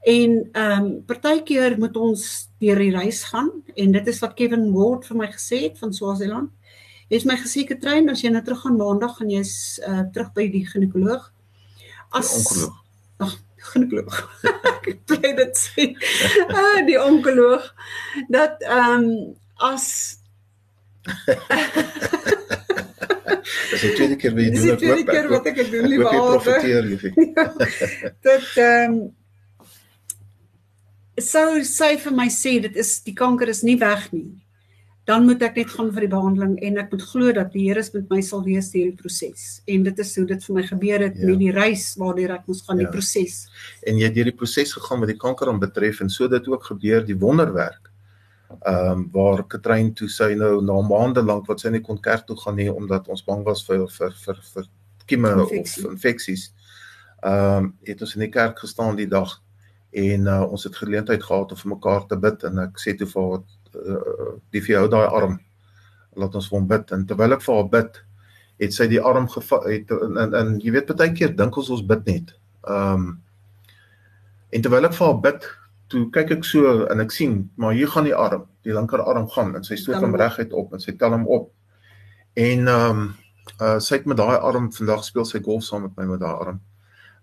[0.07, 2.23] En ehm um, partykeer moet ons
[2.63, 5.93] deur die reis gaan en dit is wat Kevin Ward vir my gesê het van
[5.93, 6.51] Swaziland.
[7.09, 10.31] Hy het my gesê Katrein as jy nou terug gaan maandag gaan jy uh, terug
[10.37, 11.33] by die ginekoloog.
[12.15, 12.88] As onkoloog.
[13.73, 14.17] Ginekoloog.
[14.89, 15.91] Ek bly dit sê.
[16.59, 17.65] Ah, die onkoloog
[18.33, 19.37] dat ehm um,
[19.69, 19.87] as
[23.69, 24.63] Dis die tweede keer wat jy doen dit.
[24.63, 26.43] Dis die tweede keer wat ek dit doen, liewe Albert.
[26.43, 26.99] Profiteer jy.
[28.27, 28.99] Dit ehm
[31.19, 34.29] sou sy vir my sê dit is die kanker is nie weg nie.
[35.09, 37.85] Dan moet ek net gaan vir die behandeling en ek moet glo dat die Here
[37.95, 39.45] met my sal wees deur die proses.
[39.65, 41.29] En dit is hoe dit vir my gebeur het ja.
[41.31, 42.85] met die reis waardeur ek moes gaan ja.
[42.85, 43.39] die proses.
[43.89, 46.51] En jy het deur die proses gegaan wat die kanker aan betref en so dit
[46.53, 47.89] ook gebeur die wonderwerk
[48.49, 52.25] ehm um, waar Katrein toe sy nou na maande lank wat sy nie kon kerk
[52.27, 54.71] toe gaan nie omdat ons bang was vir vir vir vir
[55.09, 55.85] kieme Infeksie.
[55.85, 56.47] of infeksies.
[57.23, 59.37] Ehm um, het ons in die kerk gestaan die dag
[59.91, 63.09] en uh, ons het geleentheid gehad om vir mekaar te bid en ek sê toe
[63.09, 63.45] vir haar
[63.75, 65.39] uh, die vir jou daai arm
[66.19, 68.03] laat ons vir hom bid en terwyl ek vir haar bid
[68.59, 71.71] het sy die arm gevat het en, en, en jy weet baie keer dink ons
[71.77, 72.37] ons bid net.
[72.67, 73.09] Ehm um,
[74.49, 75.47] en terwyl ek vir haar bid
[75.93, 79.29] toe kyk ek so en ek sien maar hier gaan die arm, die linker arm
[79.35, 81.51] gaan en sy stoot hom reguit op en sy tel hom op.
[82.37, 83.09] En ehm um,
[83.65, 86.35] uh sy het met daai arm vandag speel sy golf saam met my met daai
[86.35, 86.59] arm.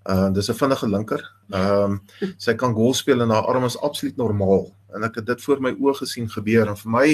[0.10, 1.22] Uh dis 'n vinnige linker.
[1.50, 2.00] Ehm um,
[2.46, 5.62] sy kan golf speel en haar arm is absoluut normaal en ek het dit voor
[5.62, 7.10] my oë gesien gebeur en vir my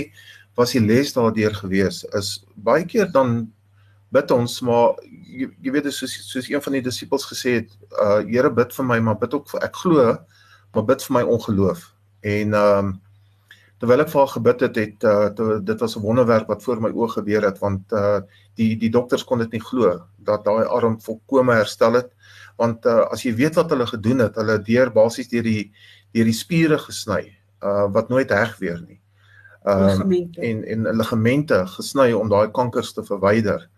[0.58, 3.52] was die les daardeur gewees is baie keer dan
[4.12, 8.20] bid ons maar jy, jy weet soos soos een van die disippels gesê het uh
[8.28, 10.18] Here bid vir my maar bid ook vir ek glo
[10.74, 11.88] maar bid vir my ongeloof.
[12.22, 13.00] En ehm um,
[13.82, 16.82] terwyl ek vir haar gebid het, het uh, te, dit was 'n wonderwerk wat voor
[16.82, 18.20] my oë gebeur het want uh
[18.56, 22.12] die die dokters kon dit nie glo dat daai arm volkome herstel het
[22.58, 25.72] want uh, as jy weet wat hulle gedoen het, hulle deur basies deur die
[26.14, 29.00] deur die spiere gesny uh wat nooit reg weer nie.
[29.64, 33.70] Ehm um, en en ligamente gesny om daai kankers te verwyder.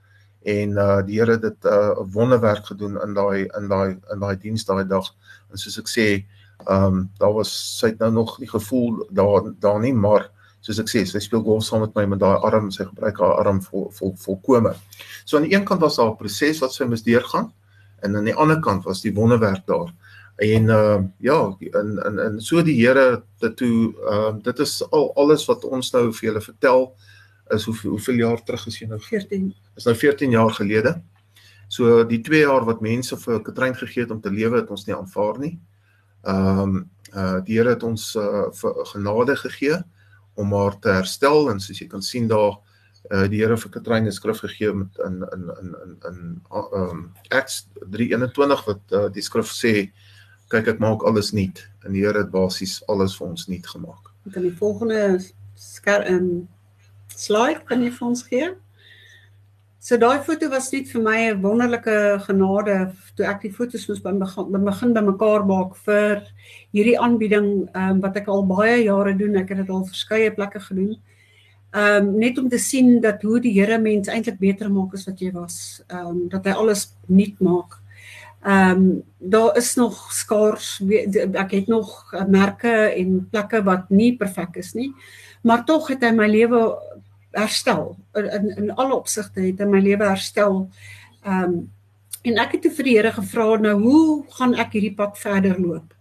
[0.41, 4.19] En uh die Here het dit 'n uh, wonderwerk gedoen in daai in daai in
[4.19, 5.15] daai diens daai dag.
[5.51, 6.25] En soos ek sê,
[6.65, 10.29] Ehm um, daar was sy het nou nog nie gevoel daar daar nie, maar
[10.63, 13.41] soos ek sê, sy speel golf saam met my met daai arm, sy gebruik haar
[13.41, 14.71] arm vol vol volkome.
[15.25, 17.51] So aan die een kant was daar 'n proses wat sy moes deurgaan
[18.03, 19.91] en aan die ander kant was die wonderwerk daar.
[20.35, 24.79] En uh, ja, en en en so die Here dit toe ehm uh, dit is
[24.89, 26.87] al alles wat ons nou vir julle vertel
[27.53, 29.53] is hoe hoeveel jaar terug is jy nou 14.
[29.77, 30.95] Is nou 14 jaar gelede.
[31.67, 34.85] So die 2 jaar wat mense vir Katrein gegee het om te lewe het ons
[34.87, 35.59] nie aanvaar nie.
[36.23, 38.49] Ehm um, uh die Here het ons uh
[38.89, 39.77] genade gegee
[40.33, 42.57] om haar te herstel en soos jy kan sien daar
[43.11, 46.89] uh die Here vir Katrein 'n skrif gegee met in in in in in ehm
[46.89, 49.91] um, Acts 3:21 wat uh, die skrif sê
[50.53, 54.11] kyk ek maak alles nuut en die Here het basies alles vir ons nuut gemaak.
[54.27, 55.19] Ek kan die volgende
[55.59, 56.47] skerm
[57.13, 58.51] slide kan jy vir ons gee?
[59.83, 63.99] So daai foto was net vir my 'n wonderlike genade toe ek die foto's moes
[63.99, 66.23] begin begin bymekaar maak vir
[66.73, 69.35] hierdie aanbieding um, wat ek al baie jare doen.
[69.35, 70.95] Ek het dit al verskeie plekke gedoen.
[71.73, 75.05] Ehm um, net om te sien dat hoe die Here mens eintlik beter maak as
[75.05, 75.83] wat jy was.
[75.89, 77.82] Ehm um, dat hy alles nuut maak.
[78.43, 80.81] Ehm um, daar is nog skaars
[81.31, 84.91] ek het nog merke en plekke wat nie perfek is nie.
[85.41, 86.59] Maar tog het hy my lewe
[87.31, 90.69] herstel in in alle opsigte het in my lewe herstel.
[91.23, 91.71] Ehm um,
[92.23, 95.59] en ek het toe vir die Here gevra nou hoe gaan ek hierdie pad verder
[95.59, 95.93] loop?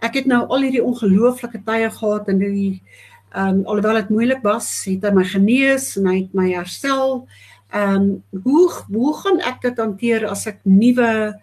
[0.00, 2.82] Ek het nou al hierdie ongelooflike tye gehad en die
[3.32, 7.26] ehm um, alhoewel dit moeilik was, het hy my genees en hy het my herstel.
[7.72, 11.36] Ehm um, hoe hoe gaan ek dit hanteer as ek nuwe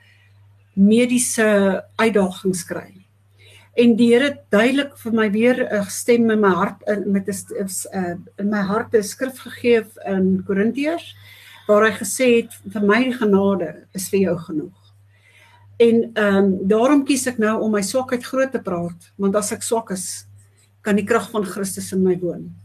[0.75, 3.05] mediese uitdagings kry?
[3.75, 7.27] en die Here duidelik vir my weer 'n uh, stem in my hart in met
[7.27, 11.15] 'n uh, in my hart 'n skrif gegee in Korintiërs
[11.67, 14.77] waar hy gesê het vir my genade is vir jou genoeg.
[15.77, 19.51] En ehm um, daarom kies ek nou om my swakheid groot te praat want as
[19.51, 20.25] ek swak is
[20.81, 22.55] kan die krag van Christus in my woon.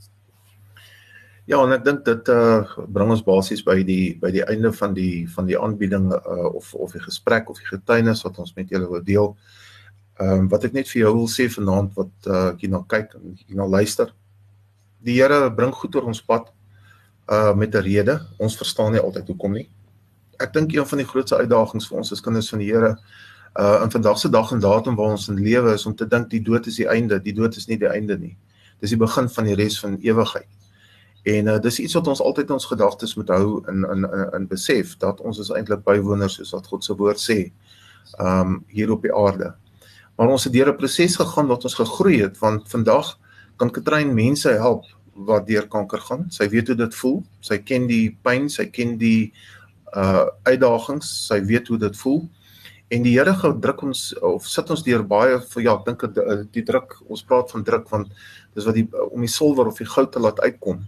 [1.51, 2.61] Ja, en ek dink dit uh
[2.95, 6.69] bring ons basies by die by die einde van die van die aanbieding uh of
[6.79, 9.33] of die gesprek of die getuienis wat ons met julle wil deel.
[10.21, 13.17] Ehm um, wat ek net vir jou wil sê vanaand wat uh jy nou kyk
[13.19, 14.13] en jy nou luister.
[15.03, 16.53] Die Here bring goed oor ons pad
[17.27, 18.17] uh met 'n rede.
[18.39, 19.67] Ons verstaan nie altyd hoekom nie.
[20.39, 22.95] Ek dink een van die grootste uitdagings vir ons as kinders van die Here
[23.59, 26.31] uh in vandag se dag en datum waar ons in lewe is om te dink
[26.31, 27.19] die dood is die einde.
[27.19, 28.37] Die dood is nie die einde nie.
[28.79, 30.60] Dis die begin van die res van ewigheid.
[31.23, 34.47] En uh, dis iets wat ons altyd ons gedagtes moet hou in in in, in
[34.49, 37.53] besef dat ons is eintlik bywoners soos wat God se woord sê.
[38.19, 39.55] Um hier op die aarde.
[40.17, 43.19] Maar ons het deur 'n proses gegaan wat ons gegroei het want vandag
[43.57, 46.27] kan Katrein mense help wat deur kanker gaan.
[46.31, 47.23] Sy weet hoe dit voel.
[47.41, 49.33] Sy ken die pyn, sy ken die
[49.97, 52.29] uh uitdagings, sy weet hoe dit voel.
[52.91, 56.65] En die Here gedruk ons of sit ons deur baie ja, ek dink die, die
[56.67, 58.09] druk, ons praat van druk want
[58.55, 60.87] dis wat die om die silwer of die goud te laat uitkom.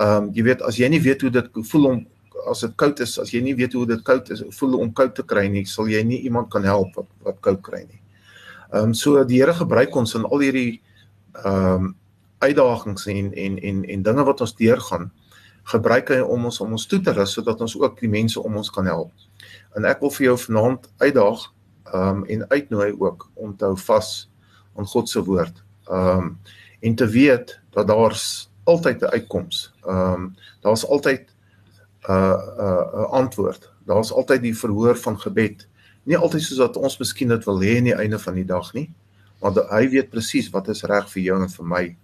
[0.00, 2.02] Ehm um, jy weet as jy nie weet hoe dit voel om
[2.48, 5.12] as dit koud is, as jy nie weet hoe dit koud is, voel om koud
[5.14, 8.00] te kry nie, sal jy nie iemand kan help wat wat koud kry nie.
[8.72, 10.80] Ehm um, so die Here gebruik ons in al hierdie
[11.44, 11.96] ehm um,
[12.40, 15.10] uitdagings en en en en dinge wat ons deurgaan
[15.68, 18.56] gebruik hy om ons om ons toe te rus sodat ons ook die mense om
[18.56, 19.12] ons kan help.
[19.76, 21.44] En ek wil vir jou vanaand uitdaag
[21.94, 24.30] um en uitnooi ook om te hou vas
[24.78, 25.62] aan God se woord.
[25.90, 26.38] Um
[26.80, 29.72] en te weet dat daar's altyd 'n uitkoms.
[29.86, 31.26] Um daar's altyd
[32.08, 33.72] 'n uh, 'n uh, 'n antwoord.
[33.84, 35.68] Daar's altyd die verhoor van gebed.
[36.02, 38.72] Nie altyd soos wat ons miskien dit wil hê aan die einde van die dag
[38.72, 38.90] nie,
[39.40, 41.96] maar hy weet presies wat is reg vir jou en vir my.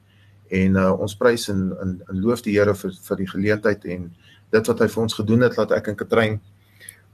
[0.49, 4.11] En uh, ons prys en in in loof die Here vir vir die geleentheid en
[4.51, 6.41] dit wat hy vir ons gedoen het dat ek en Katrein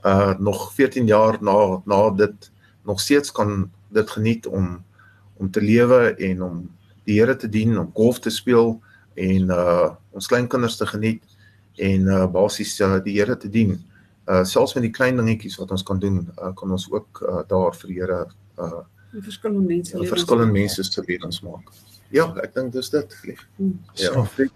[0.04, 2.50] uh nog 14 jaar na na dit
[2.84, 4.84] nog steeds kan dit geniet om
[5.36, 6.70] om te lewe en om
[7.04, 8.76] die Here te dien, om golf te speel
[9.14, 11.22] en uh ons kleinkinders te geniet
[11.80, 13.76] en uh basies uh, die Here te dien.
[14.28, 17.42] Uh selfs met die klein dingetjies wat ons kan doen, uh, kan ons ook uh,
[17.48, 18.24] daar vir die Here
[18.58, 21.72] uh verskillende mense lewens verskillende mense se lewens maak.
[22.12, 23.16] Ja, ek dink dis dit.
[23.56, 23.78] Hmm.
[23.96, 24.12] Ja.
[24.12, 24.48] So,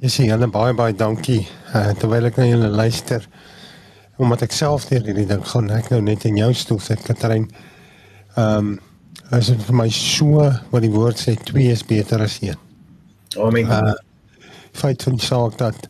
[0.00, 1.42] Jy sien, baie baie dankie.
[1.74, 3.26] Uh, terwyl ek na julle luister,
[4.16, 7.50] omdat ek self deur hierdie ding gaan ek nou net in jou stoel sit Katrein.
[8.36, 8.78] Ehm um,
[9.30, 12.58] as dit vir my so wat die woord sê twee is beter as een.
[13.38, 13.66] Amen.
[13.66, 13.92] Uh,
[14.72, 15.86] feit van die saak dat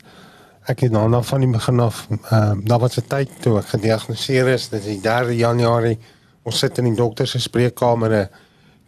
[0.69, 3.59] ek het nou nog van die begin af ehm um, daar was 'n tyd toe
[3.59, 5.99] ek gediagnoseer is dit is die 3 Januarie
[6.43, 8.29] ons sit in die dokter se spreekkamer 'n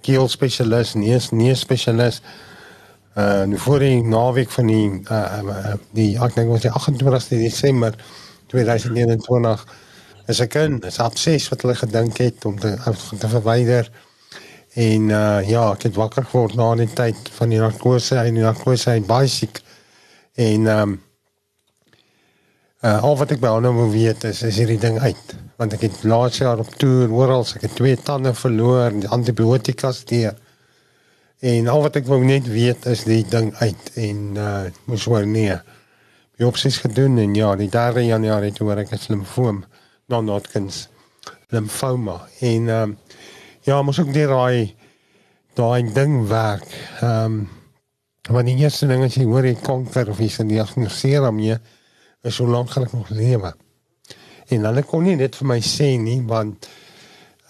[0.00, 2.22] keel spesialis is nie spesialis
[3.16, 7.28] uh nou voor die naweek van die uh, uh die ek dink was die 28
[7.28, 7.94] Desember
[8.46, 9.66] 2021
[10.26, 12.76] is ek in is abses wat hulle gedink het om te
[13.18, 13.90] te verwyder
[14.74, 18.44] en uh ja ek het wakker geword na die tyd van die narkose en die
[18.44, 19.60] narkose en baie siek.
[20.40, 20.94] En um
[22.82, 25.36] uh al wat ek by hom nou weet is is hierdie ding uit.
[25.60, 29.92] Want ek het laas jaar op toer oral ek het twee tande verloor die antibiotika
[29.92, 30.40] steek
[31.42, 33.92] en al wat ek wou net weet is die ding uit.
[33.98, 35.58] En uh moes hoor nee
[36.40, 39.62] biopsies gedoen en ja, die 3 Januarie toe ek het limfoom
[40.10, 40.88] non-Hodgkins
[41.52, 42.94] limfoma en um,
[43.62, 44.74] ja, moes ook die raai
[45.54, 46.68] daai ding werk.
[47.00, 47.42] Ehm um,
[48.30, 51.56] want die eerste ding as jy hoor jy kanker of jy se diagnoseer om jy
[52.22, 53.50] is so lank gaan ek nog lewe.
[54.54, 56.68] En hulle kon nie dit vir my sê nie want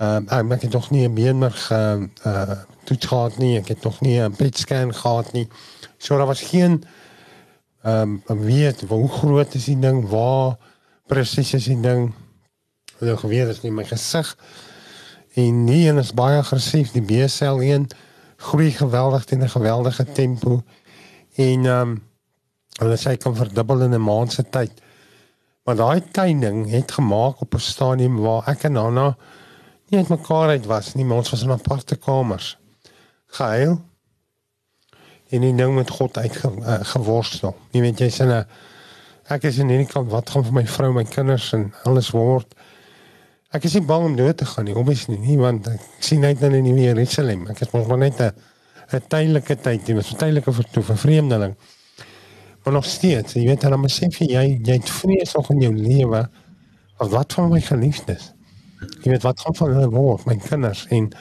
[0.01, 3.69] ehm um, ek het nog nie 'n been meer ge uh toets gehad nie, ek
[3.69, 5.49] het nog nie 'n PET scan gehad nie.
[5.99, 6.85] So daar was geen
[7.83, 10.57] ehm um, weet hoe groot is die ding, waar
[11.07, 12.13] presies is die ding.
[12.99, 14.37] Hulle geweet is nie my gesig.
[15.35, 17.89] En nie en is baie aggressief die B-sel een
[18.37, 20.63] groei geweldig teen 'n geweldige tempo.
[21.37, 22.03] En ehm um,
[22.81, 24.73] hulle sê kan verdubbel in 'n maand se tyd.
[25.65, 29.17] Maar daai tuining het gemaak op 'n stadium waar ek en Anna
[29.89, 32.59] nie uit mekaar uit was nie, maar ons was in aparte kamers.
[33.27, 33.81] Gehuil
[35.29, 37.57] en die ding met God uitgeworstel.
[37.57, 38.47] Uh, jy weet jy's in 'n
[39.29, 42.55] ek is in hierdie kant wat gaan vir my vrou, my kinders en alles word.
[43.53, 46.33] Ek is nie bang om dood te gaan nie, obvious nie, want ek sien nou
[46.33, 47.45] in die nuwe Jerusalem.
[47.53, 48.33] Ek is mos maar net 'n
[48.93, 51.55] 'n tydelike tyd, 'n tydelike vertoef, 'n vreemdeling.
[52.65, 55.75] Maar nog steeds, jy weet dan sê vir jy jy het vrees nog in jou
[55.75, 56.29] lewe.
[56.99, 58.33] Wat van my geliefdes?
[59.03, 61.13] Jy weet wat gaan van hulle word, my kinders en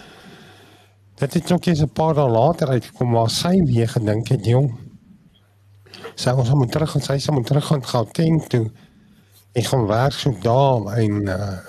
[1.21, 4.71] Dit het ook eens 'n paar dae later uitgekom waar sy weer gedink het, jong.
[6.15, 8.71] Sy was hom terug en sy sê hom terug gaan Gauteng toe.
[9.53, 11.59] Ek gaan werk soek daar en uh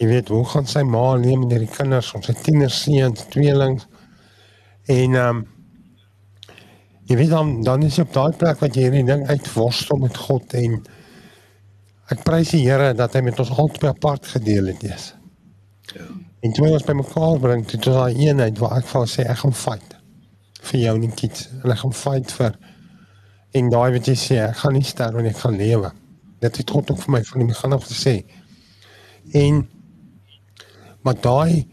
[0.00, 3.86] jy weet hoe gaan sy ma neem met die kinders, ons het tieners seuns, tweelings.
[4.92, 5.44] En um
[7.06, 10.16] jy weet dan dan is jy op daai plek wat jy hierdie ding uitworstel met
[10.18, 10.80] God en
[12.10, 15.14] ek prys die Here dat hy met ons albei apart gedeel het, Jesus.
[15.94, 16.06] Ja.
[16.46, 19.40] En toe ons by mekaar bring, dit was daai eenheid waar ek vir sê ek
[19.42, 19.94] gaan fight
[20.66, 21.46] vir jou en kids.
[21.62, 22.58] En ek gaan fight vir
[23.56, 25.90] en daai wat jy sê, ek gaan nie sterf nie, ek gaan lewe.
[26.44, 28.14] Dit het God ook vir my van die begin af gesê.
[29.40, 29.62] En
[31.06, 31.66] maar daai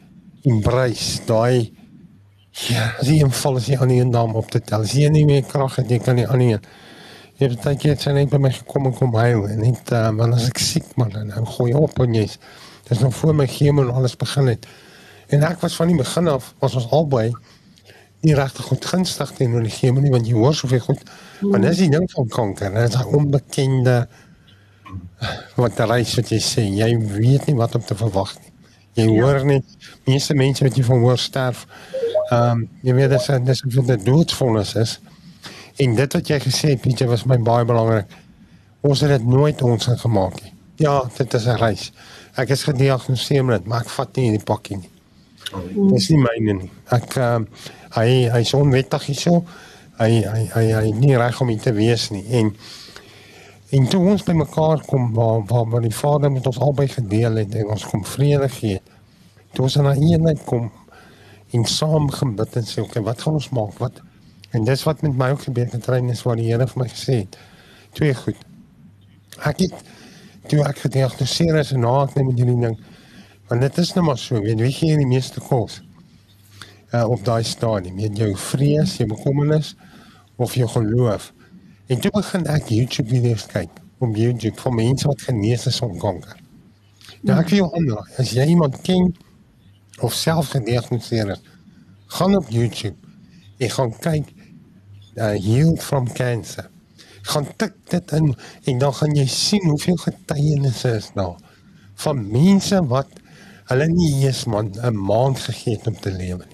[0.45, 1.73] embrace, daai
[2.53, 4.83] Ja, jy inval as jy aan die naam op te tel.
[4.85, 6.51] As jy nie meer krag het, jy kan nie aan nie.
[7.39, 10.11] Jy het baie keer sy net by my gekom en kom huil en net uh,
[10.13, 12.37] want as ek siek man en nou gooi op en jy's
[12.85, 14.69] dis nog voor my chemo en alles begin het.
[15.33, 17.31] En ek was van die begin af was ons albei
[18.23, 21.01] nie regtig goed gunstig teenoor die chemo nie want jy hoor soveel goed.
[21.41, 23.97] Want dis die ding van kanker, dit is 'n onbekende
[25.57, 28.52] wat daar is wat jy sê, jy weet nie wat om te verwag nie.
[28.93, 29.63] Jy hoor nie
[30.05, 31.67] meeste mense wat jy van hoor sterf
[32.33, 34.97] Ehm um, jy weet dis dis vir die doodsvonnis is.
[35.83, 38.11] En dit wat jy gesê het, Pieter, was my baie belangrik.
[38.85, 40.53] Ons het dit nooit ons gemaak nie.
[40.81, 41.91] Ja, dit is 'n reis.
[42.35, 44.89] Ek is gediagnoseer met, maar ek vat nie hierdie pakkie nie.
[45.91, 46.71] Dis nie myne nie.
[46.89, 47.47] Ek ehm um,
[47.97, 49.43] hy hy is onwettig hierso.
[49.99, 52.25] Hy hy hy hy nie reg om te wees nie.
[52.29, 52.55] En
[53.73, 57.39] en toe ons by mekaar kom waar waar waar die Vader met ons albei gedeel
[57.41, 58.79] het en ons kom vrede gee.
[59.53, 60.71] Toe ons aan 'n eenheid kom
[61.51, 63.77] en saam gebid en sê okay, wat gaan ons maak?
[63.77, 64.01] Wat
[64.51, 66.87] en dis wat met my ook gebeur het trein is wat die Here vir my
[66.89, 67.37] gesê het.
[67.93, 68.37] Twee goed.
[69.41, 69.73] Ek het
[70.47, 72.77] toe ek gediagnoseer is en na ek net met hierdie ding
[73.47, 75.81] want dit is nou maar so, weet wie gee die meeste kos?
[76.93, 79.75] Uh op daai stadium, met jou vrees, jou bekommernis
[80.35, 81.33] of jou geloof.
[81.87, 85.97] En toe begin ek YouTube video's kyk om YouTube vir mense wat genees is van
[85.99, 86.37] kanker.
[87.27, 89.09] Nou ek wil ander, as jy iemand ken
[90.03, 91.41] of self gediagnoseer is,
[92.15, 92.95] gaan op YouTube
[93.59, 94.31] en gaan kyk
[95.13, 96.69] uh healed from cancer.
[97.29, 98.31] Gaan tik dit in
[98.71, 101.35] en dan gaan jy sien hoeveel getuienisse is daar
[102.03, 103.11] van mense wat
[103.69, 106.52] hulle nie eens man 'n maand gegee het om te lewe nie.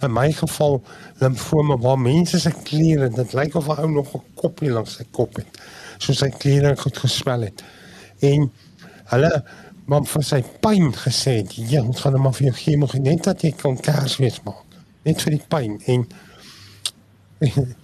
[0.00, 0.82] In my geval
[1.18, 5.04] limfome waar mense se klere, dit lyk of 'n ou nog 'n koppie langs sy
[5.10, 5.58] kop het,
[5.98, 7.64] soos sy klere goed gespel het.
[8.20, 8.52] En
[9.04, 9.44] hulle
[9.86, 13.00] maar vir sy pyn gesê het, "Ja, ons gaan hom maar vir jou gee, maar
[13.00, 14.64] net dat jy kan kersfees maak.
[15.02, 16.06] Net vir die pyn en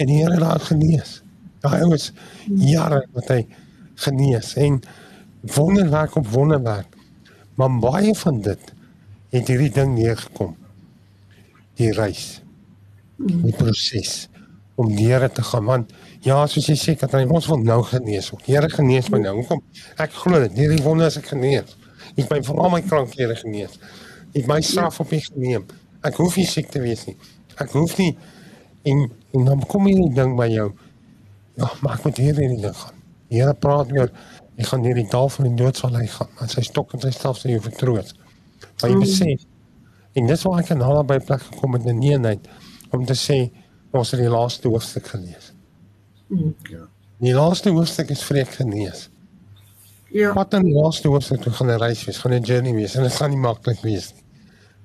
[0.00, 1.22] en hier het hy genees.
[1.60, 2.12] Daai ou is
[2.46, 3.46] jare wat hy
[3.94, 4.80] genees en
[5.40, 6.96] wonderwerk op wonderwerk.
[7.54, 8.72] Maar baie van dit
[9.30, 10.56] het hierdie ding neergekom.
[11.76, 12.40] Die reis.
[13.16, 14.26] Die proses
[14.76, 15.92] om neer te gaan want
[16.26, 18.46] Ja, soos jy sê, Katrin, ons wil nou genees word.
[18.48, 19.36] Here genees my nou.
[19.38, 19.60] Hoekom?
[20.02, 20.56] Ek glo dit.
[20.58, 21.76] Hierdie wonder is ek genees.
[22.16, 23.76] Ek my vir al my krankhede genees.
[24.34, 25.68] Ek my straf op my geneem.
[26.06, 27.14] Ek hoef nie siek te wees nie.
[27.62, 28.16] Ek hoef nie
[28.86, 29.06] en
[29.36, 30.70] en dan kom hierdie ding by jou.
[31.60, 32.98] Ja, maar ek moet hier in die ding gaan.
[33.30, 34.14] Die Here praat met
[34.56, 36.32] ek gaan hierdie dal van die dood sal hy gaan.
[36.42, 38.14] En sy stok en sy staf sal jou vertroos.
[38.80, 39.46] Maar jy besef
[40.16, 42.48] en dis waar ek aan albei plek gekom het in eenheid
[42.96, 43.38] om te sê
[43.96, 45.52] ons het die laaste hoofstuk gelees.
[46.70, 46.86] Ja.
[47.22, 49.08] Die laaste hoofstuk is vreek genees.
[50.12, 50.32] Ja.
[50.36, 53.02] Wat dan die laaste hoofstuk toe gaan 'n reis wees, gaan 'n journey wees en
[53.02, 54.24] dit gaan nie maklik wees nie.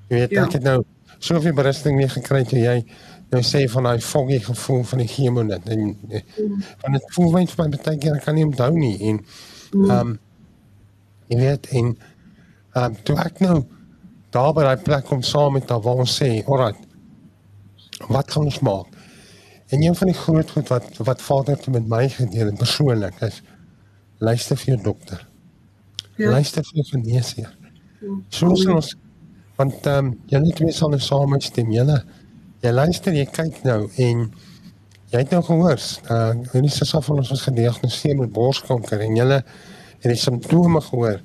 [0.10, 0.44] Jy weet ja.
[0.46, 0.84] ek het nou
[1.20, 2.78] soveel berusting mee gekry toe jy
[3.32, 6.64] nou sê van daai foggy gevoel van die chemo net en mm.
[6.84, 9.90] van dit voel my vir my baie keer kan nie onthou nie en mm.
[9.90, 10.18] ehm um,
[11.32, 11.94] jy weet en
[12.74, 13.62] ehm um, toe ek nou
[14.32, 16.80] daar by daai plek kom saam met daar waar ons sê, "Alright.
[18.08, 18.88] Wat gaan ons maak?"
[19.72, 23.22] En een van die groot goed wat wat Vader het met my gedeel en persoonlik
[23.22, 23.42] is
[24.18, 25.28] luister vir jou dokter.
[26.16, 26.30] Ja.
[26.30, 27.58] Luister vir jou geneesheer.
[28.02, 28.18] Ja.
[28.30, 28.96] Soos ons
[29.56, 32.02] want ehm um, jy net weer sal saam stem julle.
[32.62, 34.26] Jy luister, jy kyk nou en
[35.12, 35.80] jy het nou gehoor,
[36.14, 39.40] uh nie sesaf van ons was gediagnoseer met borskanker en julle
[40.02, 41.22] het die simptome gehoor.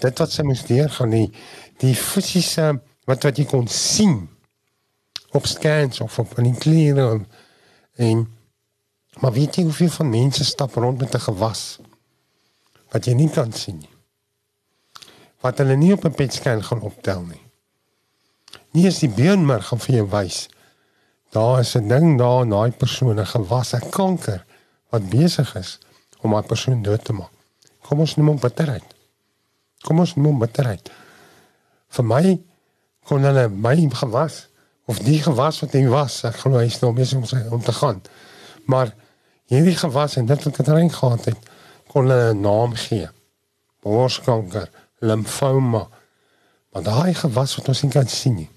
[0.00, 1.28] Dit wat sy moes deurgaan nie
[1.80, 4.28] die fisiese wat wat jy kon sien
[5.32, 7.26] op scans of op 'n kliniek
[8.00, 8.28] En
[9.20, 11.78] maar weet jy hoeveel van mense stap rond met 'n gewas
[12.90, 13.94] wat jy nie kan sien nie.
[15.40, 17.42] Wat hulle nie op 'n PET-scan gaan optel nie.
[18.70, 20.48] Nie is die beenmerg gaan vir jou wys.
[21.30, 24.44] Daar is 'n ding daar in daai persoon, 'n gewas, 'n kanker
[24.88, 25.78] wat besig is
[26.20, 27.32] om daai persoon dood te maak.
[27.80, 28.94] Kom ons neem hom bitterheid.
[29.80, 30.90] Kom ons neem hom bitterheid.
[31.90, 32.24] Vir my
[33.08, 34.46] kon hulle my gewas
[34.90, 37.62] of die gewas wat hy was, ek glo hy is nog besig om sy om
[37.62, 38.00] te gaan.
[38.70, 38.92] Maar
[39.50, 41.50] hierdie gewas en dit wat het rein gehad het,
[41.90, 43.08] kon hulle 'n naam gee.
[43.82, 44.68] Borskanker,
[45.00, 45.88] limfoma.
[46.72, 48.50] Maar daai gewas wat ons nie kan sien nie.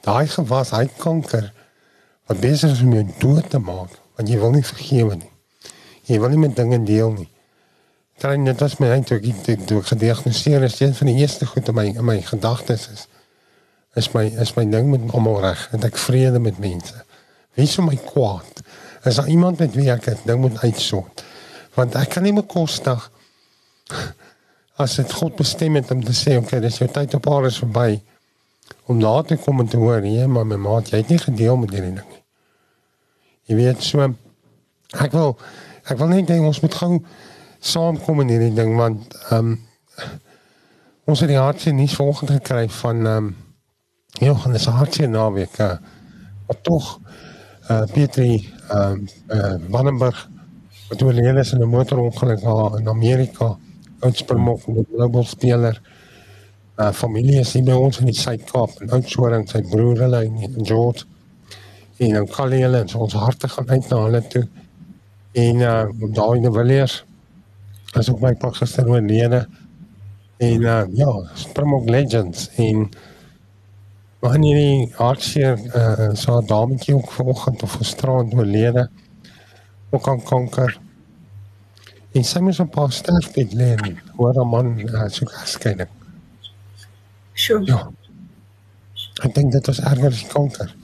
[0.00, 1.52] Daai gewas, hy kanker
[2.26, 5.32] wat besig is om jou dood te maak, want jy wil nie vergewe nie.
[6.06, 7.28] Jy wil nie met dinge deel nie.
[8.16, 11.76] Trein net as my eintlik ek toe gediagnoseer is, een van die eerste goed in
[11.76, 13.04] my in my gedagtes is
[13.96, 16.96] is my is my ding met almal reg en ek vrede met mense.
[17.56, 18.62] Wie sou my kwaad?
[19.08, 21.24] Is daar iemand met wie ek dit ding moet uitsort?
[21.76, 23.10] Want ek kan nie my kosdag
[24.80, 27.60] as dit God bestem het om te sê, okay, dis jou tyd op aarde is
[27.60, 28.00] verby
[28.90, 31.56] om daar te kom en te hoor, nee, maar my maat, jy het nie gedeel
[31.60, 32.22] met hierdie ding nie.
[33.50, 34.08] Jy weet so
[34.96, 35.36] ek wil
[35.86, 36.90] ek wil net dink ons moet gou
[37.60, 39.58] saamkom in hierdie ding want ehm um,
[41.06, 43.34] ons het die hartjie nie volgende gekry van ehm um,
[44.20, 45.76] Johannes hartjie naweek uh,
[46.46, 47.00] wat tog
[47.70, 50.28] uh Pietri ehm um, uh, Vandenberg
[50.88, 52.42] wat oorlede is in 'n motorongeluk
[52.78, 53.56] in Amerika
[54.00, 55.80] uitspringmok met 'n global speler
[56.76, 60.64] uh familie is hier by ons in die Suid-Kaap en Oudtshoorn sy broer hulle in
[60.68, 61.06] George.
[61.96, 64.48] En dan kan hulle ons harte gaan uit na hulle toe.
[65.32, 65.84] En uh
[66.18, 66.52] daai in
[67.92, 69.46] Villiers as ook my pa gister oorlede
[70.38, 72.48] en uh ja Springbok Legends.
[72.56, 72.88] En
[74.20, 78.88] wanneer die hartseer uh so 'n dametjie ook vanoggend of gisterand oorlede
[79.90, 80.78] ook aan kanker
[82.12, 83.76] en sy moes 'n paar sterfbed lê
[84.16, 85.88] hoor 'n man uh, so geskeidelik
[87.32, 87.64] Sure.
[87.64, 87.90] ja
[89.24, 90.74] ek dink dit was erger as kanker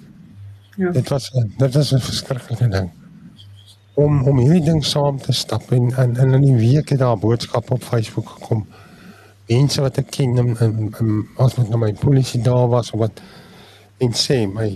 [0.77, 0.91] Ja.
[0.91, 2.91] dit was dit was 'n verskriklike ding
[3.95, 7.19] om om hierdie ding saam te stap en en, en in die week het daar
[7.19, 8.67] boodskappe op Facebook gekom.
[9.49, 13.21] Mense wat ek ken en, en, en as met my polisie daar was of wat
[13.99, 14.71] en sê my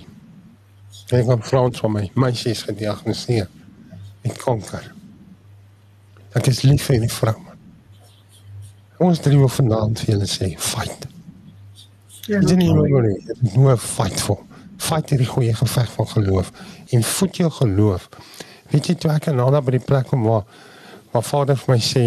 [1.07, 3.49] ek het Frans van my meisie is gediagnoseer
[4.25, 4.93] met kanker.
[6.37, 7.37] Ek is lief vir die vrou.
[7.39, 7.55] man.
[9.07, 11.07] Ons drie wil vanaand vir julle sê fight.
[12.27, 12.41] Ja.
[12.41, 14.43] Dit is nie meer nie, dit is nur fight for.
[14.83, 16.51] Fight hierdie goeie geveg van geloof
[16.91, 18.09] en voed jou geloof.
[18.71, 20.47] Weet jy toe ek en Nana by die plek kom waar
[21.13, 22.05] waar vader vir my sê,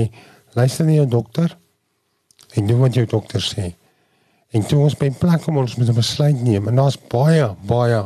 [0.53, 1.55] luister na jou dokter
[2.53, 3.71] en doen wat jou dokter sê.
[4.53, 8.03] En toe ons by plek kom ons moet 'n besluit neem en daar's baie baie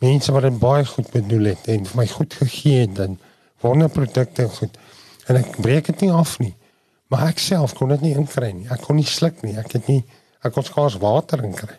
[0.00, 3.18] mense wat dit baie goed bedoel het en vir my goed gegee het en
[3.60, 4.78] wonderprodukte goed.
[5.26, 6.54] En ek breek dit nie af nie.
[7.08, 8.66] Maar ek self kon dit nie inkry nie.
[8.70, 9.56] Ek kon nie sluk nie.
[9.58, 10.04] Ek het nie
[10.44, 11.76] ek kon skaars water inkry.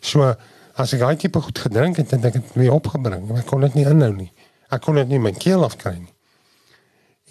[0.00, 0.34] So
[0.78, 3.60] as ek daai tipe goed gedrink het, het ek dit weer opgebring, maar ek kon
[3.60, 4.30] dit nie inhou nie.
[4.72, 6.14] Ek kon dit nie my keel afkry nie.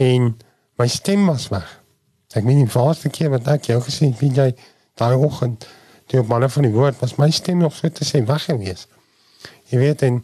[0.01, 0.31] En
[0.77, 1.67] my stem was weg.
[2.33, 4.51] Ek weet nie waarste keer wat ek jou gesien het, jy
[4.97, 5.67] daai oggend
[6.07, 8.87] toe op manne van die woord was my stem nog so te sê weg gewees.
[9.71, 10.21] Jy weet en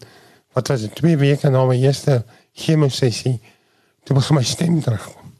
[0.55, 2.22] wat was dit twee weke na my eerste
[2.53, 3.39] chemosessie
[4.05, 5.34] toe begin my stem terugkom.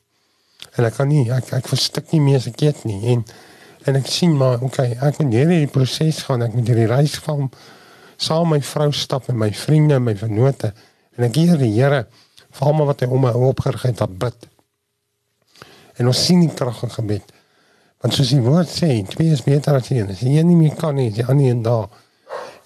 [0.76, 3.26] En ek kan nie ek ek verstik nie meer as ek eet nie en
[3.88, 7.50] en ek sien maar okay, ek moet hierdie proses gaan, ek moet hierdie reis gaan
[8.16, 10.72] saam met my vrou stap en my vriende en my vennote
[11.18, 12.06] en ek hier die Here
[12.54, 14.50] vir almal wat hy om my opgerig het bid.
[15.98, 17.34] En ons sien die krag in gebed.
[18.04, 20.10] Want soos die woord sê, twee is beter as een.
[20.12, 21.88] As jy een nie meer kan nie, is die ander een daar.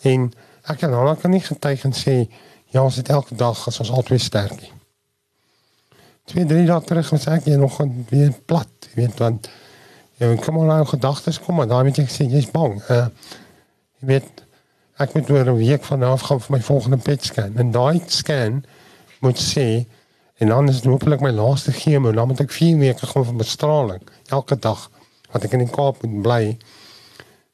[0.07, 0.31] En
[0.67, 2.15] ek kan nou kan nie getuig en sê
[2.73, 4.57] ja, ons het elke dag as ons albei sterk.
[4.61, 4.73] nie.
[6.27, 7.77] Twee, drie dae terug was ek hier nog
[8.09, 9.47] weer plat, weet want
[10.19, 12.75] jy kom al nou gedagtes kom maar daai weet jy gesê jy's bang.
[12.91, 13.05] Uh
[14.01, 14.43] jy weet
[14.97, 17.53] ek moet oor 'n week vanaf gaan vir my volgende PET scan.
[17.57, 18.63] En daai scan
[19.21, 19.85] moet sê
[20.37, 23.37] en dan is dit hopelik my laaste chemo dan moet ek 4 weke gaan van
[23.37, 24.89] bestraling elke dag
[25.31, 26.57] wat ek in die Kaap moet bly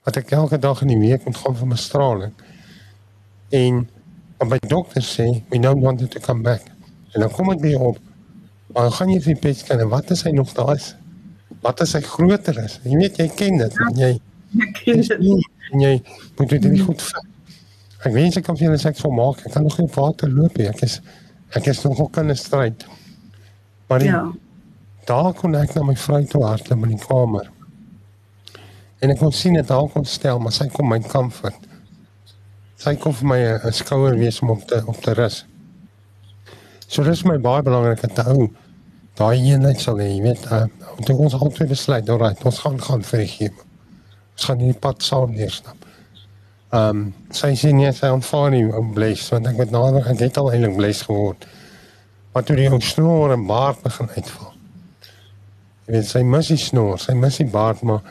[0.03, 2.33] wat ek elke dag in die week moet gaan van bestraling
[3.49, 3.87] en
[4.39, 6.61] wat my dokter sê we don't want it to come back.
[7.13, 7.97] En dan kom ek weer op
[8.73, 10.95] maar gaan jy vir die PET scan en wat as hy nog daar is?
[11.61, 12.79] Wat as hy groter is?
[12.83, 14.19] Jy weet jy ken dit en jy
[14.61, 15.45] Ek ken dit.
[15.71, 16.01] en jy
[16.37, 17.25] moet dit goed vat.
[18.03, 19.45] Ek wens ek kan vir julle sê ek sal maak.
[19.45, 20.67] Ek kan nog nie op water loop nie.
[20.67, 20.99] Ek is
[21.55, 22.85] ek is nog ook in 'n stryd.
[23.89, 24.31] Maar die, Ja.
[25.05, 27.49] daar kon ek na my vrou toe hardloop in die kamer.
[29.01, 31.67] En ek kon sien dit haar kon stel, maar sy kom my comfort.
[32.77, 35.45] Sy kom vir my 'n skouer wees om op te op te rus.
[36.87, 38.49] So dis my baie belangrik om te hou.
[39.15, 40.65] Daai eenheid sal hê, jy weet, uh,
[41.05, 43.61] toe ons altyd besluit, alright, ons gaan gaan vir die chemo.
[44.33, 45.82] Ons gaan hierdie pad saam neerstap.
[46.73, 50.23] Ehm um, sy sê nee, sy aanvaar nie om bles want ek met nader ek
[50.25, 51.45] het al eintlik bles geword.
[52.33, 54.53] Maar toe die ou snor en baard begin uitval.
[55.85, 58.01] Jy weet sy mis die snor, sy mis die baard, maar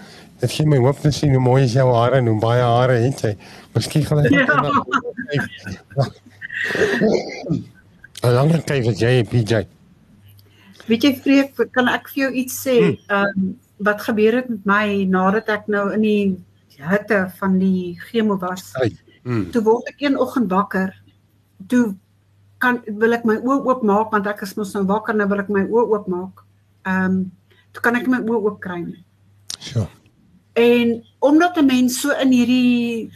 [0.44, 3.00] dit gee my hoop te sien hoe mooi is jou hare en hoe baie hare
[3.02, 3.32] het jy.
[3.74, 6.06] Miskien gaan ek Ja.
[8.22, 9.64] Hoe lank kyk wat jy PJ?
[10.86, 12.78] Weet jy Freek, kan ek vir jou iets sê?
[12.78, 12.96] Hmm.
[13.10, 13.52] Ehm um,
[13.82, 16.26] wat gebeur het met my nadat ek nou in die
[16.88, 18.70] hitte van die chemo was?
[18.80, 18.90] Ai.
[19.22, 19.50] Mm.
[19.54, 20.92] Toe word ek een oggend wakker.
[21.70, 21.94] Toe
[22.62, 25.50] kan wil ek my oë oopmaak want ek is mos nou wakker nou wil ek
[25.52, 26.44] my oë oopmaak.
[26.86, 27.18] Ehm um,
[27.72, 29.04] toe kan ek my oë oop kry nie.
[29.58, 29.88] So.
[30.58, 33.10] En omdat 'n mens so in hierdie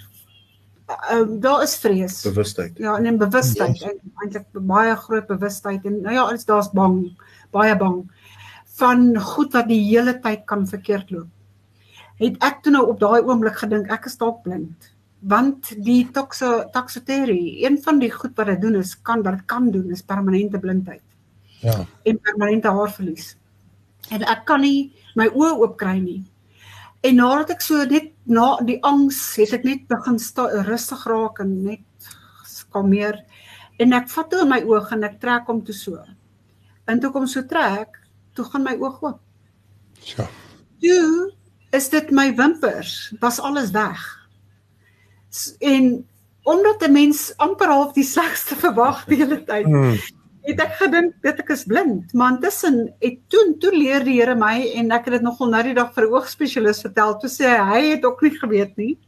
[0.86, 2.22] ehm uh, daar is vrees.
[2.22, 2.78] bewustheid.
[2.78, 7.18] Ja, en in bewustheid, en eintlik baie groot bewustheid en nou ja, alles daar's bang,
[7.50, 8.04] baie bang
[8.76, 11.28] van goed wat die hele tyd kan verkeerd loop.
[12.20, 14.92] Het ek toe nou op daai oomblik gedink ek is dalk blind.
[15.26, 19.46] want die toxo toxoterie, een van die goed wat dit doen is kan wat dit
[19.46, 21.02] kan doen is permanente blindheid
[21.64, 21.86] Ja.
[22.04, 23.36] en permanente haarverlies.
[24.10, 26.22] En ek kan nie my oë oop kry nie.
[27.02, 31.40] En nadat ek so net na die angs het ek net begin sta, rustig raak
[31.40, 31.80] en net
[32.70, 33.24] kalmeer
[33.80, 35.98] en ek vat toe my oë en ek trek hom toe so.
[36.86, 37.98] En toe kom so trek,
[38.34, 39.20] toe gaan my oog oop.
[40.16, 40.28] Ja.
[40.80, 41.32] Toe
[41.70, 44.28] is dit my wimpers, was alles weg.
[45.58, 46.06] En
[46.42, 49.96] omdat 'n mens amper half die slegste verwag die hele tyd, Mm.
[50.46, 54.34] het ek gedink dit ek is blind, maar intussen het toe toe leer die Here
[54.34, 57.18] my en ek het dit nogal nou die dag vir 'n oogspesialis vertel.
[57.18, 58.98] Toe sê hy hy het ook nie geweet nie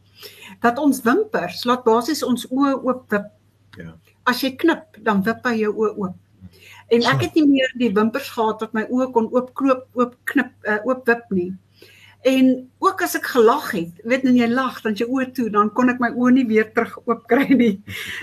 [0.61, 3.31] dat ons wimpers laat basies ons oë oop wip.
[3.77, 3.95] Ja.
[4.25, 6.15] As jy knip, dan wip hy jou oë oop.
[6.89, 10.51] En ek het nie meer die wimpers gehad wat my oë kon oopkroop, oop knip,
[10.67, 11.53] uh, oop wip nie.
[12.27, 15.69] En ook as ek gelag het, weet en jy lag dan jy oë toe, dan
[15.71, 17.77] kon ek my oë nie weer terug oop kry nie.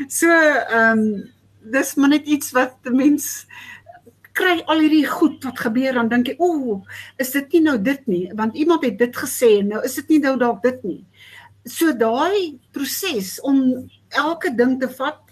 [0.09, 1.33] So ehm um,
[1.67, 3.47] dis maar net iets wat 'n mens
[4.37, 6.83] kry al hierdie goed wat gebeur dan dink jy, "O,
[7.19, 10.09] is dit nie nou dit nie?" Want iemand het dit gesê en nou is dit
[10.09, 11.05] nie nou dalk dit nie.
[11.65, 15.23] So daai proses om elke ding te vat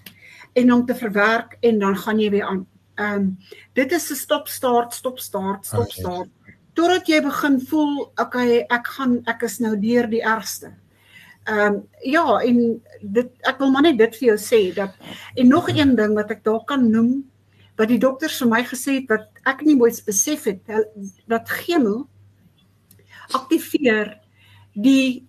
[0.55, 2.67] en om te verwerk en dan gaan jy weer aan.
[2.97, 3.39] Ehm um,
[3.75, 6.29] dit is 'n stop start, stop start, stop start.
[6.75, 10.73] Totdat jy begin voel, okay, ek gaan ek is nou deur die ergste.
[11.45, 14.95] Ehm um, ja, en dit ek wil maar net dit vir jou sê dat
[15.37, 17.19] en nog een ding wat ek daar kan noem
[17.77, 20.63] wat die dokters vir my gesê het wat ek nie mooi besef het
[21.29, 22.07] dat chemo
[23.37, 24.15] aktiveer
[24.73, 25.27] die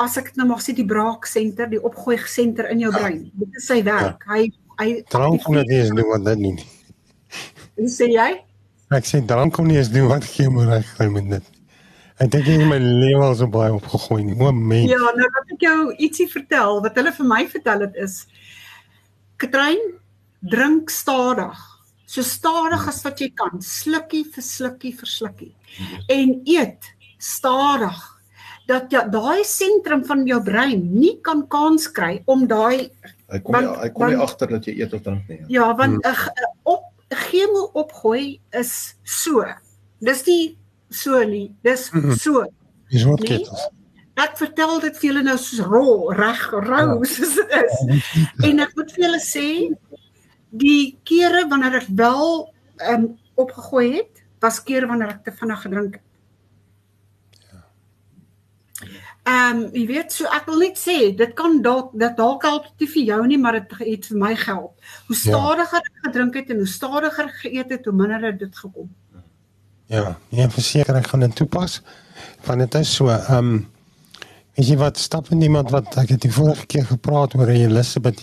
[0.00, 3.26] as ek dit nou mag sê die braaksenter, die opgooi senter in jou brein.
[3.36, 4.24] Dit is sy werk.
[4.30, 4.46] Hy
[4.80, 6.68] hy Drank kon dit nie eens doen wat dit doen nie.
[7.76, 8.30] Hoe sê jy?
[8.90, 11.50] Ek sê drank kon nie eens doen wat chemo reg kry met dit.
[12.20, 14.34] Ek dink ek het my lewe al so baie opgegooi nie.
[14.36, 14.90] O mens.
[14.90, 18.24] Ja, nou laat ek jou ietsie vertel wat hulle vir my vertel het is
[19.40, 19.78] Katrein,
[20.42, 21.56] drink stadig.
[22.10, 25.52] So stadig as wat jy kan, slukkie vir slukkie vir slukkie.
[26.10, 26.90] En eet
[27.22, 28.02] stadig
[28.68, 32.90] dat ja, daai sentrum van jou brein nie kan kans kry om daai
[33.30, 35.38] Hy kom nie Want- hy kom nie want- agter dat jy eet of drink nie.
[35.38, 35.46] ja.
[35.48, 36.50] ja, want 'n hmm.
[36.62, 39.44] op chemo opgooi is so.
[40.00, 40.58] Dis nie
[40.90, 42.12] so nie, dis Mhm.
[42.12, 42.44] so.
[42.90, 43.38] Dis wat Nee.
[43.38, 43.68] ketels.
[44.16, 47.04] Ek vertel dit vir julle nou soos rol, reg, rou Ja.
[47.04, 48.44] soos dit is.
[48.44, 49.46] En ek moet vir julle sê
[50.52, 55.62] die kere wanneer ek wel ehm um, opgegooi het, was kere wanneer ek te vinnig
[55.62, 56.02] gedrink het.
[59.30, 62.64] Ehm um, jy weet so ek wil net sê dit kan dalk dat dalk help
[62.70, 64.92] dit nie vir jou nie maar dit het vir my gehelp.
[65.06, 68.88] Hoe stadiger ek gedrink het en hoe stadiger geëet het, hoe minder het dit gekom.
[69.90, 71.80] Ja, ja, verseker ek gaan dit toepas.
[72.46, 73.66] Want dit is so, ehm um,
[74.58, 77.60] weet jy wat stap in iemand wat ek het die vorige keer gepraat oor in
[77.60, 78.22] jou Elizabeth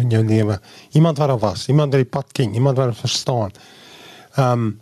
[0.00, 0.60] in jou lewe.
[0.92, 3.54] Iemand wat daar was, iemand wat die pad ken, iemand wat verstaan.
[4.36, 4.74] Ehm um,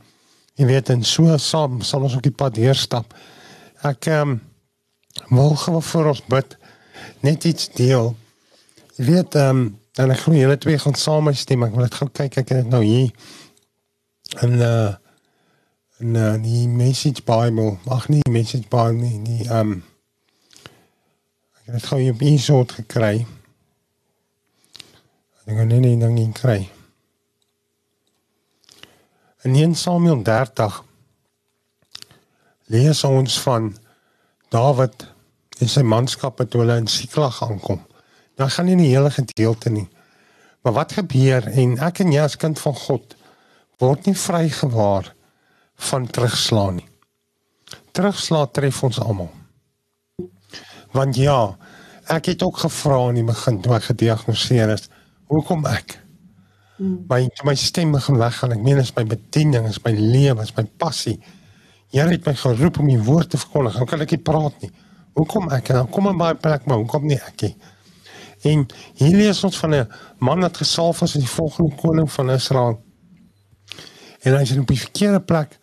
[0.55, 3.15] jy weet en so saam sal ons op die pad hier stap.
[3.83, 4.43] Ek ehm um,
[5.29, 6.57] wil gou vir ons bid
[7.21, 8.13] net iets deel.
[8.97, 11.63] Jy weet ehm um, en ek glo julle twee gaan saam stem.
[11.63, 13.11] Ek wil dit gou kyk ek het nou hier.
[14.43, 14.93] En uh
[16.05, 19.77] en uh, die message bible ag nie message bible nie die um
[21.55, 23.13] ek het dit gou hier op een soort gekry
[25.45, 26.59] ek gaan nie ding in kry
[29.47, 30.81] in 1 Samuel 30
[32.75, 33.71] lees ons van
[34.55, 35.09] Dawid
[35.61, 37.83] en sy manskappe toe hulle in Siklag aankom
[38.39, 39.89] nou gaan nie die hele gedeelte nie
[40.65, 43.19] maar wat gebeur en ek en jy as kind van God
[43.83, 45.11] word nie vrygewaar
[45.91, 46.89] van terugslaan nie.
[47.95, 49.31] Terugslaan tref ons almal.
[50.95, 51.57] Want ja,
[52.11, 54.89] ek het ook gevra in die begin toe ek gediagnoseer is,
[55.33, 55.99] hoekom ek?
[56.79, 58.55] My my stem begin weggaan.
[58.57, 61.21] Ek meen is my bediening, is my lewe, is my passie.
[61.95, 63.77] Here het my geroep om die woord te verkondig.
[63.79, 64.71] Hoe kan ek nie praat nie?
[65.15, 65.69] Hoekom ek?
[65.71, 67.53] En dan kom in baie plek maar hoekom nie ek nie?
[68.51, 68.65] En
[68.99, 72.83] hier lees ons van 'n man wat gesalf is as die volgende koning van Israel.
[74.23, 75.59] En hy is op die verkeerde plek.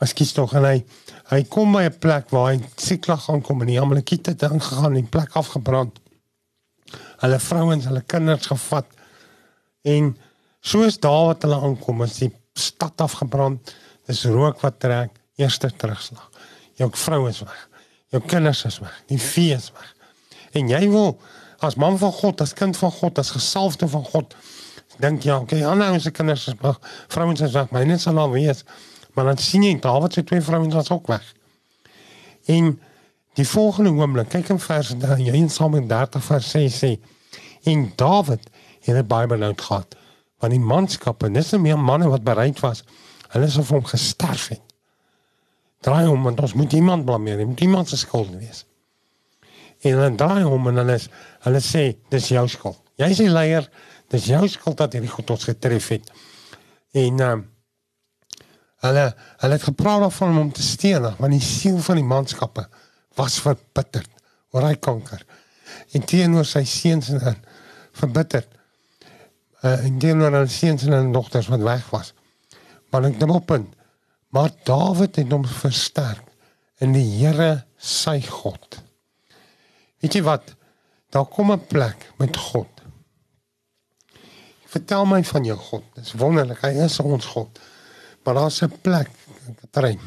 [0.00, 0.84] Ekskuus tog en hy
[1.28, 4.94] hy kom by 'n plek waar hy Siklag gaan kom en die Amalekiete het ingegaan
[4.96, 6.00] en die plek afgebrand.
[7.20, 8.86] Hulle vrouens, hulle kinders gevat.
[9.82, 10.16] En
[10.60, 13.74] soos daar wat hulle aankom, is die stad afgebrand.
[14.08, 16.28] Dis rook wat trek, eerste terugslag.
[16.80, 17.64] Jou vrou is weg.
[18.14, 18.94] Jou kinders is weg.
[19.10, 19.94] Die vee is weg.
[20.56, 21.18] En jy wil
[21.64, 24.36] as man van God, as kind van God, as gesalfde van God
[24.98, 26.78] dink ja, okay, ander ouens se kinders is weg,
[27.12, 28.64] vrouens is weg, myne sal al wees.
[29.14, 31.26] Maar dan sien jy Dawid se twee vrouens was ook weg.
[32.50, 32.78] En
[33.38, 36.88] Die volgende oomblik, kyk in vers 1 Samuel 30 vers 6 sê
[37.70, 38.48] en Dawid
[38.82, 39.94] het 'n Bybel uitgehad
[40.40, 42.82] van die manskappe, dis nie meer manne wat bereid was.
[43.34, 44.64] Hulle is of hom gesterf het.
[45.84, 48.64] Draai hom want ons moet iemand blameer, moet iemand se skuld wees.
[49.86, 50.98] En dan draai hom en hulle
[51.44, 52.80] hulle sê dis jou skuld.
[52.98, 53.68] Jy is die leier,
[54.10, 56.10] dis jou skuld dat hierdie goed ons getref het.
[56.98, 57.36] En uh,
[58.86, 59.04] hulle
[59.44, 62.66] hulle het gepraat van om te steel, want die siel van die manskappe
[63.18, 64.10] was verbitterd
[64.56, 65.22] oor hy kanker.
[65.94, 67.38] En teenoor sy seuns en
[67.98, 68.50] verbitterd.
[69.62, 72.14] Uh, en teenoor hulle seuns en dogters wat weg was.
[72.90, 73.74] Maar ek dink op punt.
[74.34, 76.24] Maar Dawid het hom versterk
[76.84, 78.80] in die Here sy God.
[80.02, 80.54] Weet jy wat?
[81.10, 82.68] Daar kom 'n plek met God.
[84.68, 85.84] Vertel my van jou God.
[85.94, 86.60] Dis wonderlik.
[86.60, 87.58] Hy is ons God.
[88.24, 89.10] Maar daar's 'n plek,
[89.60, 90.00] Katrein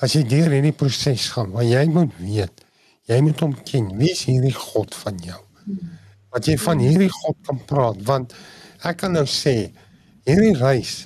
[0.00, 2.64] as jy deur hierdie proses gaan, want jy moet weet,
[3.10, 3.90] jy moet hom ken.
[4.00, 5.38] Wie is hierdie God van jou?
[6.32, 8.34] Wat jy van hierdie God kan praat, want
[8.86, 9.72] ek kan nou sê
[10.28, 11.04] hierdie reis,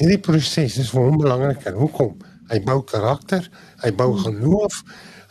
[0.00, 1.68] hierdie proses is vir hom belangrik.
[1.76, 2.16] Hoekom?
[2.50, 3.44] Hy bou karakter,
[3.84, 4.80] hy bou geloof,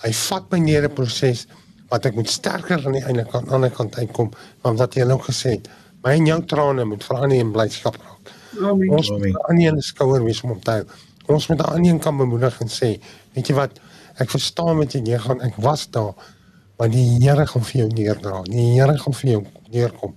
[0.05, 1.47] hy vat my neer 'n proses
[1.89, 4.32] wat ek moet sterker aan die einde kan aan die ander kant uitkom,
[4.63, 5.67] want wat jy nou gesê het,
[6.03, 8.32] my en jou trane moet verander in blydskap raak.
[8.61, 8.89] Amen.
[8.89, 10.86] Ons moet aan die ander skouer wees om te hou
[11.30, 12.95] ons moet aan een kan bemoedig en sê,
[13.36, 13.78] weet jy wat,
[14.20, 16.13] ek verstaan wat jy gaan, ek was daar,
[16.80, 18.41] maar die Here gaan vir jou neerdra.
[18.47, 20.15] Die Here gaan vir jou neerkom.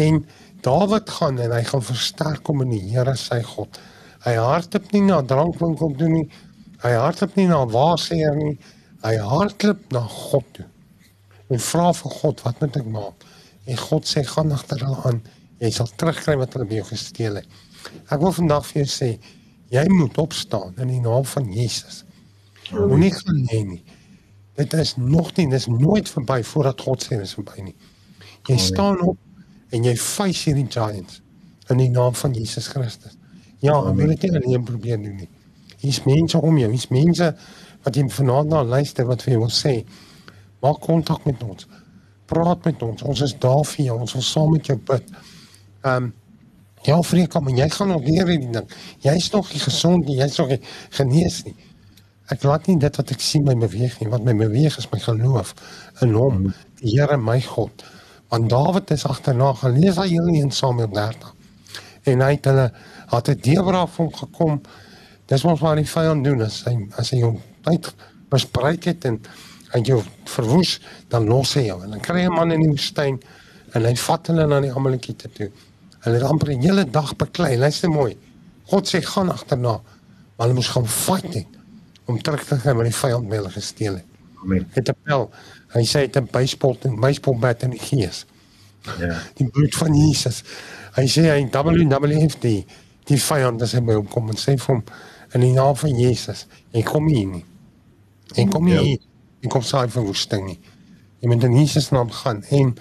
[0.00, 0.22] En
[0.66, 3.78] Dawid gaan en hy gaan versterk om in die Here sy God.
[4.24, 6.26] Hy hardloop nie na drankwinkel toe nie.
[6.82, 8.56] Hy hardloop nie na waarseer nie.
[9.04, 10.66] Hy hardloop na God toe.
[11.48, 13.26] En vra vir God, wat moet ek maak?
[13.68, 15.22] En God sê, gaan agter hulle aan.
[15.62, 17.58] Jy sal terugkry wat hulle by jou gesteel het.
[18.10, 19.12] Ek wil vandag vir jou sê,
[19.68, 22.04] Jy moet opstaan in die naam van Jesus.
[22.72, 23.82] Moenie gaan lê nie.
[24.56, 27.74] Dit is nog nie, dit is nooit verby voordat God sê dit is verby nie.
[28.48, 29.18] Jy staan op
[29.74, 31.20] en jy face hierdie giants
[31.72, 33.16] in die naam van Jesus Christus.
[33.60, 35.28] Ja, wil dit nie alleen probeer doen nie.
[35.78, 37.32] Hier's mense om jou, hier's mense
[37.84, 39.74] wat jy vanaand na luister wat vir jou wil sê.
[40.64, 41.66] Maak kontak met ons.
[42.30, 43.02] Praat met ons.
[43.02, 43.98] Ons is daar vir jou.
[44.06, 45.12] Ons wil saam met jou bid.
[45.82, 46.14] Ehm um,
[46.86, 48.68] Ja, vriend, kom, jy gaan nog leer hierdie ding.
[49.02, 50.60] Jy's nog nie gesond nie, jy's nog nie
[50.94, 51.56] genees nie.
[52.30, 55.00] Ek laat nie dit wat ek sien my beweeg nie, wat my beweeg is my
[55.02, 55.54] geloof
[56.04, 56.44] in hom,
[56.78, 57.82] die Here my God.
[58.28, 61.34] Want Dawid is agterna gelees hy hierdie in Samuel 30.
[62.12, 62.66] En hy het hulle
[63.12, 64.60] het 'n Debra van gekom.
[65.26, 67.94] Dis wat maar die vyand doen as hy as hy hom uit
[68.28, 69.20] bespreek het en
[69.72, 72.68] hy jou verwoes, dan los hy jou en dan kry jy 'n man in die
[72.68, 73.20] woestyn
[73.74, 75.50] en hy vat hulle na die Amalekiete toe.
[76.00, 77.56] Hulle het amper 'n hele dag beklei.
[77.56, 78.16] Luister mooi.
[78.64, 79.80] God sê gaan agterna.
[80.36, 81.46] Maar hulle moes gaan fight net
[82.04, 84.04] om terug te gaan met die vyand wat hulle gesteel het.
[84.42, 84.68] Amen.
[84.70, 85.30] Het 'n pel.
[85.74, 88.24] Hy sê dit 'n baseball en baseball bat in die gees.
[88.98, 89.20] Ja.
[89.38, 90.42] Die bloed van Jesus.
[90.96, 92.66] Hy sê hy WWF die
[93.08, 94.82] die vyand as hy by hom kom en sê vir hom
[95.36, 97.44] in die naam van Jesus, jy kom hier nie.
[98.36, 98.76] Jy kom nie.
[98.76, 98.96] Ja.
[99.44, 100.58] Jy kom saai van woestyn nie.
[101.22, 102.74] Jy moet in Jesus naam gaan en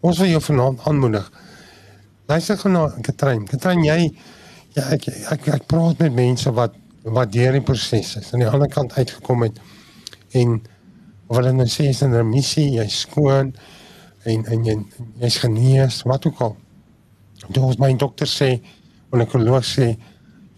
[0.00, 1.26] ons wil jou vanaand aanmoedig.
[2.30, 3.44] Luister gou na Katrein.
[3.50, 3.98] Katrein, jy
[4.76, 8.48] ja, ek, ek ek praat met mense wat wat deur die proses is aan die
[8.48, 9.56] ander kant uitgekom het
[10.38, 10.60] en
[11.32, 13.54] of hulle nou sê is 'n missie, jy's skoon
[14.28, 14.76] en en jy
[15.20, 16.56] jy's genees, wat ook al.
[17.48, 18.60] Dit was my dokter sê,
[19.12, 19.96] en ek los sê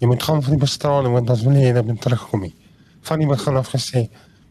[0.00, 2.54] jy moet gaan vir die bestraling want dan wil jy net terugkom nie.
[3.06, 4.08] Van die begin af gesê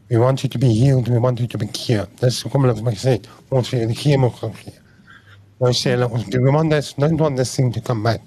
[0.10, 2.10] we want you to be healed, we want you to be cured.
[2.22, 3.20] Dis hoekom hulle vir my sê
[3.50, 4.74] ons wil die chemo gee.
[5.60, 8.22] Nou sê hulle ons doen man dis nou dan dis thing to come back.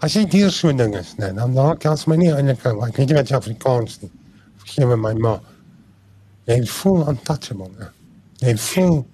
[0.00, 2.66] As jy hier so ding is, nee, dan dan kan jy nie eintlik.
[2.66, 4.10] Ek weet jy wat Afrikaans nie.
[4.58, 5.40] Vergeet my my ma.
[6.48, 7.68] Jy full untouchable.
[7.78, 7.92] Nee.
[8.40, 9.04] Jy is full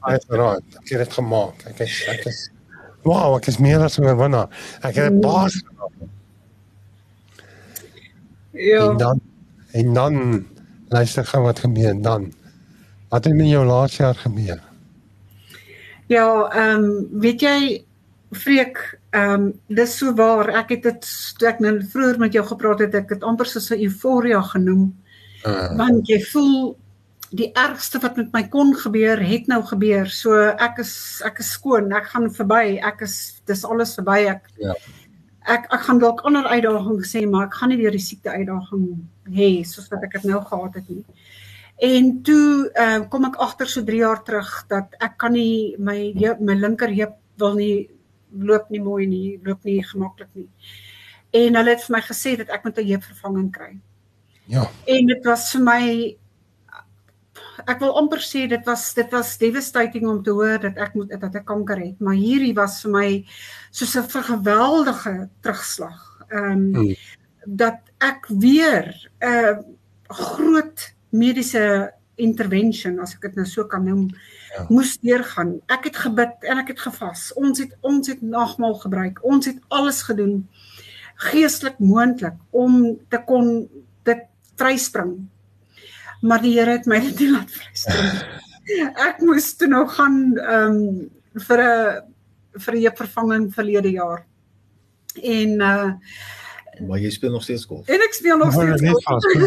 [0.00, 0.64] Hy het raak.
[0.80, 1.62] Ek het dit gemaak.
[1.68, 2.48] Ek is ek is
[3.00, 4.48] Wow, ek is meer as 'n wenner.
[4.82, 5.56] Ek het 'n baas.
[8.52, 8.90] Ja.
[8.90, 9.20] En dan
[9.72, 10.46] en dan
[10.88, 12.32] luister gou wat gebeur dan.
[13.08, 14.60] Wat het met jou laaste jaar gebeur?
[16.06, 17.84] Ja, ehm um, weet jy
[18.30, 20.48] Freek, ehm um, dis so waar.
[20.48, 21.06] Ek het dit
[21.46, 24.99] ek nou vroeër met jou gepraat het, ek het amper so 'n euforia genoem.
[25.44, 25.76] Uh.
[25.76, 26.54] Want jy voel
[27.30, 30.10] die ergste wat met my kon gebeur, het nou gebeur.
[30.10, 30.94] So ek is
[31.26, 31.92] ek is skoon.
[31.94, 32.78] Ek gaan verby.
[32.82, 34.24] Ek is dis alles verby.
[34.36, 34.74] Ek Ja.
[35.48, 39.00] Ek ek gaan dalk ander uitdagings sê, maar ek gaan nie weer die siekte uitdaging
[39.32, 41.04] hê soos wat ek dit nou gehad het nie.
[41.80, 46.12] En toe uh, kom ek agter so 3 jaar terug dat ek kan nie my
[46.44, 47.88] my linker heup wil nie
[48.36, 50.48] loop nie mooi nie, loop nie gemaklik nie.
[51.32, 53.72] En hulle het vir my gesê dat ek moet 'n heupvervanging kry.
[54.50, 54.66] Ja.
[54.90, 55.82] En dit was vir my
[57.68, 61.12] ek wil amper sê dit was dit was devastating om te hoor dat ek moet
[61.12, 63.08] dat ek kanker het, maar hierdie was vir my
[63.70, 66.00] soos 'n geweldige terugslag.
[66.30, 66.94] Ehm um, hmm.
[67.46, 68.90] dat ek weer
[69.20, 69.56] 'n uh,
[70.08, 74.66] groot mediese intervention as ek dit nou so kan noem ja.
[74.68, 75.60] moes deurgaan.
[75.68, 77.30] Ek het gebid en ek het gevas.
[77.36, 79.20] Ons het ons het nagmaal gebruik.
[79.22, 80.48] Ons het alles gedoen
[81.30, 83.68] geestelik moontlik om te kon
[84.08, 84.22] dit
[84.60, 85.16] vryspring.
[86.20, 88.12] Maar die Here het my dit nie laat vryspring.
[89.08, 91.08] Ek moes toe nog gaan ehm um,
[91.46, 94.26] vir 'n vir 'n vervanging verlede jaar.
[95.22, 95.90] En uh
[96.86, 97.88] maar jy speel nog steeds golf.
[97.88, 99.22] En ek speel nog steeds golf.
[99.22, 99.40] Dit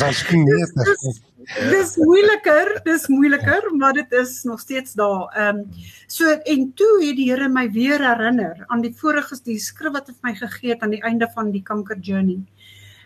[0.00, 1.20] is nie
[1.74, 5.26] Dis moeiliker, dis moeiliker, maar dit is nog steeds daar.
[5.34, 5.68] Ehm um,
[6.06, 10.06] so en toe het die Here my weer herinner aan die vorige die skrif wat
[10.08, 12.40] hy vir my gegee het aan die einde van die kanker journey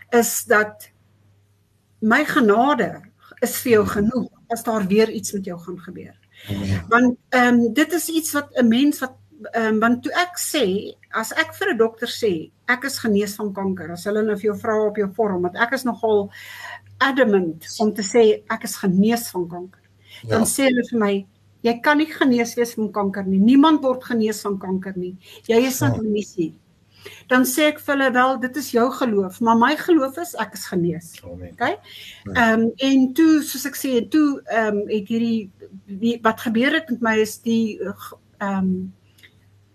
[0.09, 0.89] is dat
[1.99, 3.01] my genade
[3.41, 6.15] is vir jou genoeg as daar weer iets met jou gaan gebeur.
[6.89, 9.15] Want ehm um, dit is iets wat 'n mens wat
[9.51, 13.35] ehm um, want toe ek sê as ek vir 'n dokter sê ek is genees
[13.35, 16.31] van kanker as hulle nou vir jou vra op jou vorm want ek is nogal
[16.97, 19.81] adamant om te sê ek is genees van kanker.
[20.23, 20.29] Ja.
[20.29, 21.25] dan sê hulle vir my
[21.61, 23.39] jy kan nie genees wees van kanker nie.
[23.39, 25.17] Niemand word genees van kanker nie.
[25.47, 26.53] Jy is aan die missie
[27.27, 30.53] dan sê ek vir hulle wel dit is jou geloof maar my geloof is ek
[30.53, 31.13] is genees.
[31.23, 31.53] Amen.
[31.53, 31.77] Okay
[32.33, 35.49] ehm um, en toe soos ek sê toe ehm um, het hierdie
[35.85, 38.71] die, wat gebeur het met my is die ehm um,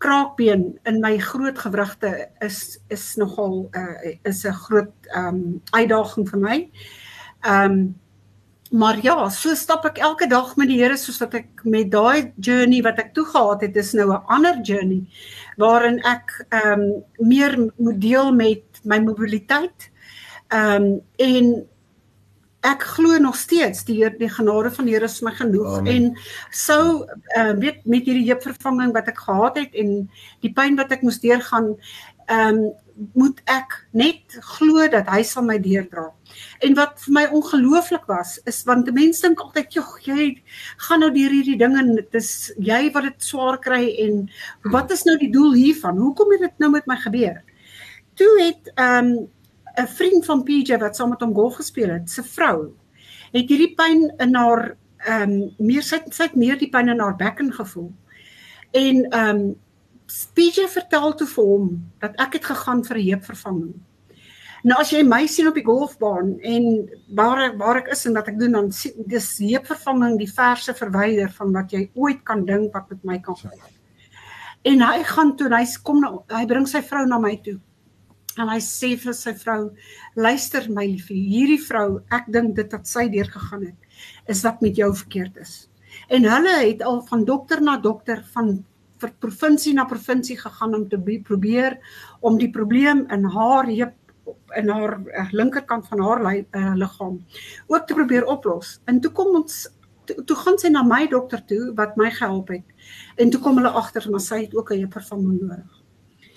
[0.03, 6.39] kraakbeen in my groot gewrigte is is nogal uh, is 'n groot um uitdaging vir
[6.39, 6.59] my.
[7.47, 8.02] Um
[8.73, 12.33] maar ja, so stap ek elke dag met die Here soos wat ek met daai
[12.41, 15.05] journey wat ek toe gehad het, is nou 'n ander journey
[15.61, 16.33] waarin ek
[16.65, 19.91] um meer moet deel met my mobiliteit.
[20.49, 21.67] Um en
[22.63, 25.93] ek glo nog steeds die Heer die genade van die Here is my genoeg Amen.
[25.93, 26.19] en
[26.51, 27.05] sou
[27.37, 30.09] uh, weet met hierdie heupvervanging wat ek gehad het en
[30.41, 31.75] die pyn wat ek moes deurgaan
[32.31, 32.73] ehm um,
[33.15, 36.09] moet ek net glo dat hy sal my deurdra.
[36.65, 40.27] En wat vir my ongelooflik was is want mense dink altyd jog jy
[40.89, 44.27] gaan nou deur hierdie ding en dit is jy wat dit swaar kry en
[44.75, 46.01] wat is nou die doel hiervan?
[46.01, 47.43] Hoekom het dit nou met my gebeur?
[48.21, 49.29] Toe het ehm um,
[49.73, 52.75] 'n vriend van PJ wat saam met hom golf gespeel het, se vrou
[53.33, 54.77] het hierdie pyn in haar
[55.07, 57.93] ehm um, meer sy sy het meer die pyn in haar bekken gevoel.
[58.73, 59.55] En ehm um,
[60.35, 63.75] PJ vertel toe vir hom dat ek het gegaan vir 'n heupvervanging.
[64.65, 68.29] Nou as jy my sien op die golfbaan en waar waar ek is en wat
[68.29, 68.71] ek doen dan
[69.07, 73.37] dis heupvervanging die verse verwyder van wat jy ooit kan dink wat met my kan
[73.37, 73.73] gebeur.
[74.65, 77.59] En hy gaan toe hy kom na hy bring sy vrou na my toe
[78.41, 79.71] en hy sê vir sy vrou
[80.17, 84.63] luister my liefie hierdie vrou ek dink dit wat sy deur gegaan het is wat
[84.65, 85.55] met jou verkeerd is
[86.09, 88.55] en hulle het al van dokter na dokter van
[89.03, 91.79] vir provinsie na provinsie gegaan om te probeer
[92.21, 93.99] om die probleem in haar heup
[94.57, 97.21] in haar uh, linkerkant van haar uh, liggaam
[97.67, 99.69] ook te probeer oplos en toe kom ons
[100.07, 103.59] toe, toe gaan sy na my dokter toe wat my gehelp het en toe kom
[103.59, 105.83] hulle agter maar sy het ook 'n vervanging nodig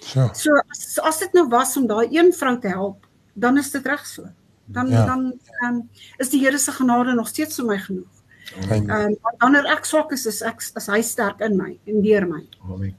[0.05, 0.29] So.
[0.37, 3.85] So as, as dit nou was om daai een vrou te help, dan is dit
[3.89, 4.29] reg so.
[4.65, 5.05] Dan ja.
[5.05, 5.31] dan
[5.65, 5.79] um,
[6.21, 8.14] is die Here se genade nog steeds vir my genoeg.
[8.53, 12.27] Ehm um, wanneer ek swak is, is ek as hy sterk in my en deur
[12.29, 12.43] my.
[12.69, 12.93] Amen.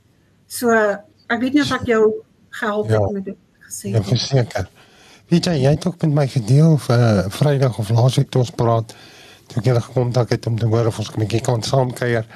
[0.46, 2.02] So ek weet nie of ek jou
[2.60, 3.00] gehelp ja.
[3.00, 3.92] het met dit gesê.
[3.94, 4.68] Ja, verseker.
[5.30, 8.52] Weet jy, jy het ook met my gedeel vir uh, Vrydag of laasweek toe ons
[8.54, 8.94] praat.
[9.46, 12.26] Toe ek geleer gekontak het om te hoor of ons 'n bietjie kan saamkuier.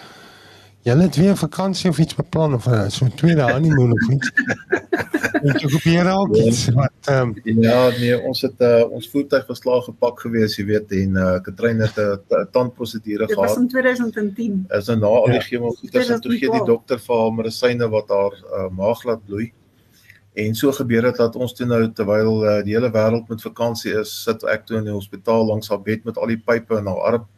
[0.82, 4.30] Julle het weer vakansie of iets beplan of uh, so 'n tweede honeymoon of iets.
[5.50, 9.60] Ek probeer al iets wat ehm um, ja, nee, ons het uh, ons voertuig was
[9.60, 13.28] klaar gepak gewees, jy weet, en uh Katrine het 'n tandprosedure gehad.
[13.28, 14.64] Dit was in 2010.
[14.68, 15.40] Is nou na al die ja.
[15.40, 19.24] chemo goeders en toe gee die dokter vir haar medisyne wat haar uh, maag laat
[19.24, 19.52] bloei.
[20.32, 23.92] En so gebeur dit dat ons toe nou terwyl uh, die hele wêreld met vakansie
[24.00, 26.86] is, sit ek toe in die hospitaal langs haar bed met al die pype in
[26.86, 27.28] haar arm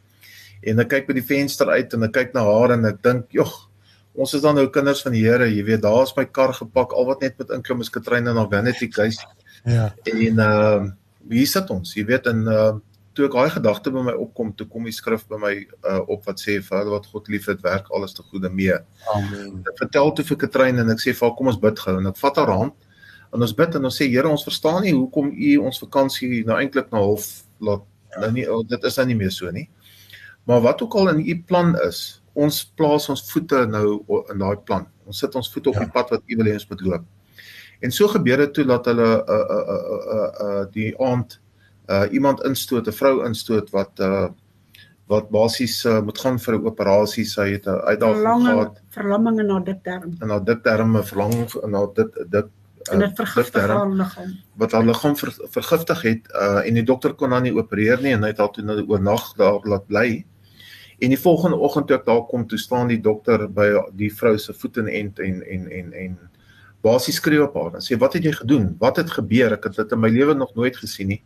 [0.67, 3.25] en ek kyk by die venster uit en ek kyk na haar en ek dink,
[3.31, 3.69] "Jog,
[4.15, 6.93] ons is dan nou kinders van die Here, jy weet, daar is my kar gepak,
[6.93, 9.25] al wat net met inklim is Katrine na Vanity Case."
[9.65, 9.93] Ja.
[10.03, 10.91] En ehm uh,
[11.29, 12.73] hier sit ons, jy weet, en uh
[13.13, 15.51] toe ek daai gedagte by my opkom, toe kom die skrif by my
[15.85, 18.77] uh op wat sê, "Vader wat God liefhet, werk alles te goeie mee."
[19.13, 19.61] Amen.
[19.69, 22.17] Ek vertel toe vir Katrine en ek sê, "Vader, kom ons bid gou." En ek
[22.17, 22.73] vat haar hand
[23.33, 26.57] en ons bid en ons sê, "Here, ons verstaan nie hoekom U ons vakansie nou
[26.57, 27.81] eintlik na half laat
[28.19, 29.69] nou nie oh, dit is nou nie meer so nie."
[30.43, 34.57] Maar wat ook al in u plan is, ons plaas ons voete nou in daai
[34.65, 34.87] plan.
[35.05, 35.85] Ons sit ons voete op ja.
[35.85, 37.05] die pad wat u wil hê ons moet loop.
[37.83, 41.39] En so gebeur dit toe dat hulle uh uh uh uh, uh die aand
[41.91, 44.29] uh iemand instoot, 'n vrou instoot wat uh
[45.11, 49.49] wat basies uh, moet gaan vir 'n operasie, sy het 'n uitdaging gehad, verlamming in
[49.49, 50.15] haar dikterm.
[50.21, 52.45] In haar dikterm, 'n verlamming in haar dit dit
[52.91, 54.31] en dit vergiftig haar liggaam.
[54.55, 58.13] Wat haar liggaam ver, vergiftig het uh en die dokter kon haar nie opereer nie
[58.13, 60.25] en hy het haar toe nou oornag daar laat bly.
[60.99, 64.37] En die volgende oggend toe ek daar kom, toe staan die dokter by die vrou
[64.37, 66.17] se voet en en en en en, en
[66.83, 68.75] basies skreeu op haar en sê wat het jy gedoen?
[68.79, 69.53] Wat het gebeur?
[69.57, 71.21] Ek het dit in my lewe nog nooit gesien nie.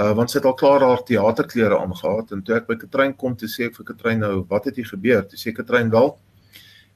[0.00, 3.36] Uh want sy het al klaar haar teaterklere aangetree en toe ek by Katrein kom
[3.36, 5.26] te sê ek vir Katrein nou wat het hier gebeur?
[5.28, 6.14] Toe sê Katrein wel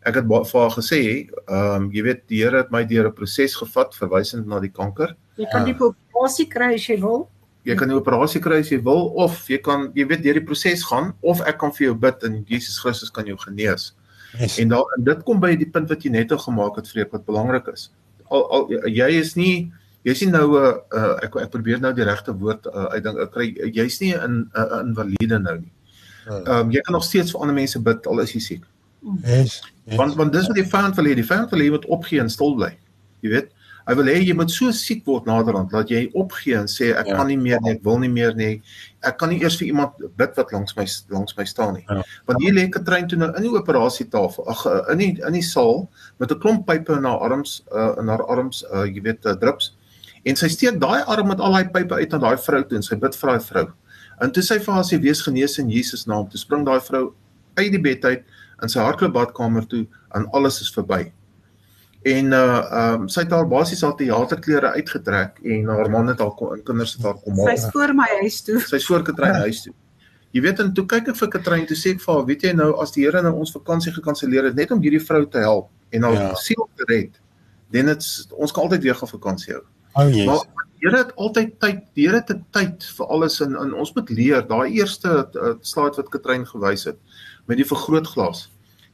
[0.07, 3.15] ek het vir haar gesê, ehm um, jy weet die Here het my deur 'n
[3.15, 5.17] proses gevat verwysend na die kanker.
[5.37, 7.29] Jy kan die operasie kry as jy wil.
[7.67, 10.47] Jy kan die operasie kry as jy wil of jy kan jy weet deur die
[10.47, 13.91] proses gaan of ek kan vir jou bid en Jesus Christus kan jou genees.
[14.39, 14.59] Yes.
[14.63, 17.27] En dan en dit kom by die punt wat jy net gemaak het vreek wat
[17.27, 17.89] belangrik is.
[18.31, 19.73] Al, al jy is nie
[20.07, 23.19] jy's nie nou 'n uh, uh, ek ek probeer nou die regte woord uh, uitdink
[23.19, 25.73] ek kry jy's nie 'n 'n uh, invalide nou nie.
[26.27, 26.39] Ja.
[26.39, 28.65] Ehm um, jy kan nog steeds vir ander mense bid al is jy siek.
[29.23, 29.97] Yes, yes.
[29.97, 32.21] Want want dis wat die vyand wil hê, die vyand wil hê jy moet opgee
[32.21, 32.73] en stil bly.
[33.23, 33.53] Jy weet,
[33.87, 37.11] hy wil hê jy moet so siek word naderhand dat jy opgee en sê ek
[37.13, 37.17] ja.
[37.21, 38.57] kan nie meer nie, ek wil nie meer nie.
[39.07, 41.85] Ek kan nie eers vir iemand bid wat langs my langs my staan nie.
[41.87, 42.03] Ja.
[42.27, 45.45] Want hier lê Katrein toe nou in die operasietafel, ag eh, in die in die
[45.47, 45.87] saal
[46.19, 49.39] met 'n klomp pype in haar arms, uh, in haar arms, uh, jy weet, uh,
[49.39, 49.77] drips.
[50.27, 52.83] En sy steek daai arm met al daai pype uit aan daai vrou toe en
[52.83, 53.67] sy bid vir daai vrou.
[54.21, 57.15] En toe sy vir haar sê wees genees in Jesus naam, toe spring daai vrou
[57.55, 58.25] uit die bed uit
[58.63, 61.13] in sy hartklop badkamer toe en alles is verby.
[62.07, 66.21] En uh ehm um, sy het haar basies al teaterklere uitgetrek en haar man het
[66.23, 67.49] haar in kinders het haar kom haal.
[67.57, 68.61] Sy's voor my huis toe.
[68.63, 69.73] Sy's voor Katrein huis toe.
[70.37, 72.53] Jy weet en toe kyk ek vir Katrein toe sê ek vir haar, weet jy
[72.55, 75.73] nou as die Here nou ons vakansie gekanselleer het net om hierdie vrou te help
[75.97, 76.29] en haar ja.
[76.43, 77.19] siel te red,
[77.75, 79.65] dan dit ons kan altyd weer gaan vakansie hou.
[79.97, 80.29] Oh yes.
[80.29, 83.95] Maar die Here het altyd tyd, die Here het tyd vir alles en, en ons
[83.97, 84.47] moet leer.
[84.47, 87.03] Daai eerste uh, slide wat Katrein gewys het
[87.51, 88.47] met die vergrootglas.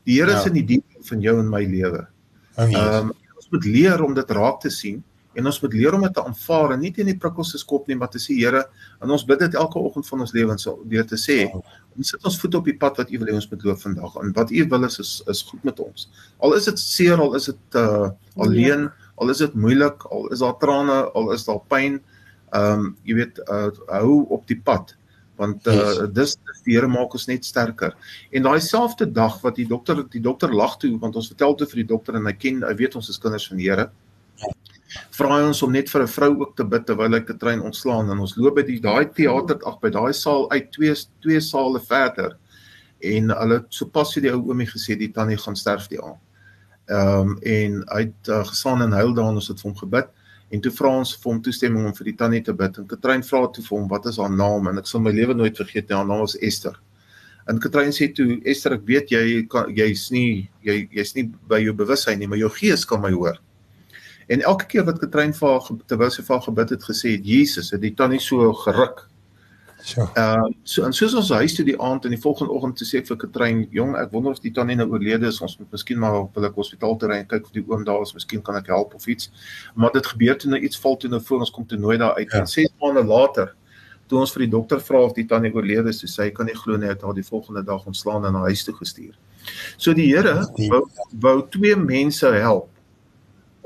[0.08, 0.40] Die Here ja.
[0.40, 2.06] is in die diep van jou en my lewe.
[2.56, 5.00] Oh, ehm um, ons moet leer om dit raak te sien
[5.32, 7.88] en ons moet leer om dit te aanvaar en nie teen die prikkels se skop
[7.88, 8.62] nie, maar te sê Here,
[9.02, 11.62] en ons bid dit elke oggend van ons lewens deur te sê, oh.
[11.96, 14.18] ons sit ons voet op die pad wat U wil hê ons moet loop vandag
[14.22, 16.08] en wat U wil is, is is goed met ons.
[16.44, 19.10] Al is dit seer, al is dit uh alleen, ja.
[19.22, 22.00] al is dit moeilik, al is daar trane, al is daar pyn,
[22.52, 24.92] ehm um, jy weet, uh, hou op die pad
[25.42, 26.00] want uh, yes.
[26.14, 26.36] dis
[26.66, 27.96] die Here maak ons net sterker.
[28.30, 31.68] En daai selfde dag wat die dokter die dokter lag toe want ons vertel toe
[31.72, 33.88] vir die dokter en hy ken hy weet ons is kinders van die Here.
[35.16, 38.10] Vra hy ons om net vir 'n vrou ook te bid terwyl hy Katrein ontslaan
[38.12, 41.80] en ons loop by die daai teater ag by daai saal uit twee twee sale
[41.80, 42.36] verder
[43.02, 46.20] en hulle sopas vir die ou oomie gesê die tannie gaan sterf die aand.
[46.90, 49.78] Ehm um, en hy het uh, gestaan en huil daar en ons het vir hom
[49.78, 50.08] gebid.
[50.52, 52.78] En toe vra ons vir hom toestemming om vir die tannie te bid.
[52.78, 55.36] En Katrein vra toe vir hom wat is haar naam en ek sal my lewe
[55.36, 55.96] nooit vergeet nie.
[55.96, 56.76] Haar naam was Esther.
[57.48, 61.62] En Katrein sê toe Esther, ek weet jy kan jy's nie jy jy's nie by
[61.62, 63.40] jou bewussyn nie, maar jou gees kan my hoor.
[64.30, 67.26] En elke keer wat Katrein vir haar terwyl sy vir haar gebid het gesê het
[67.26, 69.06] Jesus, het die tannie so geruk
[69.84, 70.00] So.
[70.14, 72.86] Ehm uh, so en soos ons huis toe die aand en die volgende oggend te
[72.86, 75.40] sê vir Katrein, jong, ek wonder of die tannie nou oorlede is.
[75.42, 78.04] Ons moet miskien maar op hulle hospitaal toe ry en kyk of die oom daar
[78.06, 78.14] is.
[78.14, 79.32] Miskien kan ek help of iets.
[79.74, 82.14] Maar dit gebeur toe nou iets val toe nou voor ons kom toe nooit daar
[82.14, 82.30] uit.
[82.30, 82.44] Ja.
[82.44, 83.50] En 6 maande later
[84.06, 86.76] toe ons vir die dokter vra of die tannie oorlede is, sy kan nie glo
[86.78, 89.16] nie het haar die volgende dag ontslaan en na huis toe gestuur.
[89.76, 90.84] So die Here wou,
[91.18, 92.68] wou twee mense help.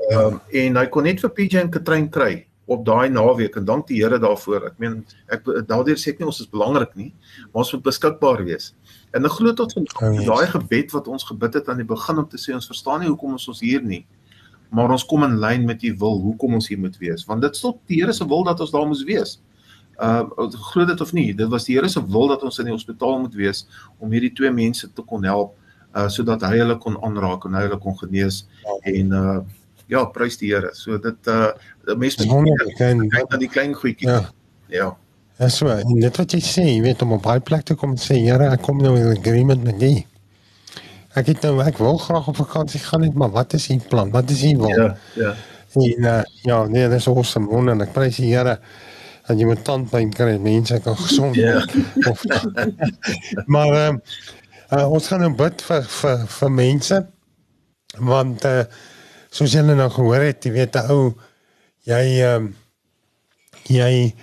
[0.09, 0.17] Ja.
[0.17, 3.65] Ehm um, en hy kon net vir PJ en Katrein kry op daai naweek en
[3.65, 4.67] dank die Here daarvoor.
[4.67, 4.99] Ek meen
[5.31, 7.09] ek daardeur sê ek nie ons is belangrik nie,
[7.53, 8.73] maar ons moet beskikbaar wees.
[9.15, 12.19] En ek glo tot van oh, daai gebed wat ons gebid het aan die begin
[12.23, 14.03] om te sê ons verstaan nie hoekom ons ons hier nie,
[14.69, 17.55] maar ons kom in lyn met u wil, hoekom ons hier moet wees, want dit
[17.55, 19.37] stop die Here se wil dat ons daar moet wees.
[19.97, 20.27] Uh
[20.71, 23.21] glo dit of nie, dit was die Here se wil dat ons in die hospitaal
[23.23, 23.63] moet wees
[23.97, 25.55] om hierdie twee mense te kon help
[25.95, 28.43] uh sodat hy hulle kon aanraak en hy hulle kon genees
[28.83, 29.39] en uh
[29.91, 30.73] ja, prys die Here.
[30.77, 31.51] So dit uh
[31.97, 34.09] mense moet kyk na die klein goedjies.
[34.09, 34.23] Ja.
[34.67, 34.87] Ja.
[35.37, 37.93] Ja, so, en dit wat jy sê, jy weet om op baie plek te kom
[37.93, 39.91] en sê, Here, ek kom nou in agreement met U.
[41.17, 44.09] Ek het nou ek wil graag op vakansie gaan net, maar wat is U plan?
[44.13, 44.73] Wat is U wil?
[44.73, 45.35] Ja, ja.
[45.77, 47.51] En uh, ja, nee, dis awesome.
[47.51, 48.57] Wonder, ek prys die Here
[49.27, 51.77] dat jy met tandpyn kry, mense kan gesond word.
[52.01, 52.65] Ja.
[53.53, 54.17] maar ehm uh,
[54.71, 56.99] uh, ons gaan nou bid vir vir vir mense
[57.97, 58.63] want uh,
[59.37, 61.13] soos julle nou gehoor het, jy weet 'n ou
[61.85, 62.55] jy ehm um,
[63.69, 64.13] jy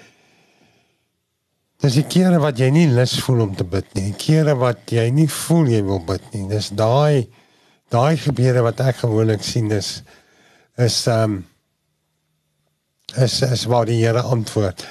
[1.85, 4.07] Dis die kere wat jy nie lus voel om te bid nie.
[4.07, 6.47] Die kere wat jy nie voel jy wil bid nie.
[6.49, 7.27] Dis daai
[7.93, 9.99] daai gebeure wat ek gewoonlik sien is
[10.81, 11.35] is ehm um,
[13.21, 14.87] is is waar die Here antwoord.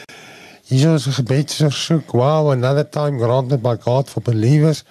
[0.69, 2.13] Hier is 'n gebedsversoek.
[2.13, 4.83] Wow, another time granted by God for believers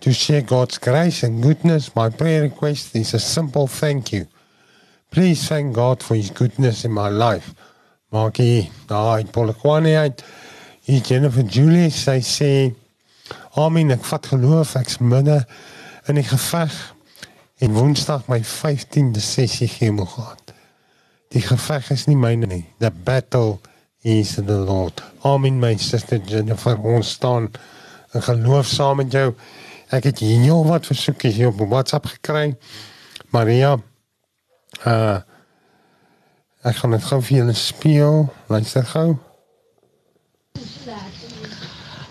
[0.00, 1.94] to share God's grace and goodness.
[1.94, 4.26] My prayer request is a simple thank you.
[5.10, 7.54] Please thank God for his goodness in my life.
[8.12, 10.24] Maak hy daai Polokwane uit.
[10.86, 12.50] Hier Jennifer Julie sy sê
[13.56, 15.40] Amen, ek vat geloof ek's midde
[16.06, 16.74] in die geveg
[17.64, 20.52] en Woensdag my 15de sessie chemo gehad.
[21.34, 22.62] Die geveg is nie myne nie.
[22.78, 23.58] The battle
[24.04, 25.02] is the Lord.
[25.24, 27.48] Amen my sister Jennifer, ons staan
[28.14, 29.32] in geloof saam met jou.
[29.90, 32.52] Ek het hier jou wat versoekies hier op WhatsApp gekry.
[33.34, 33.74] Maria
[34.84, 35.22] uh
[36.66, 38.16] ek gaan dit gou vir julle speel.
[38.50, 39.08] Luister gou.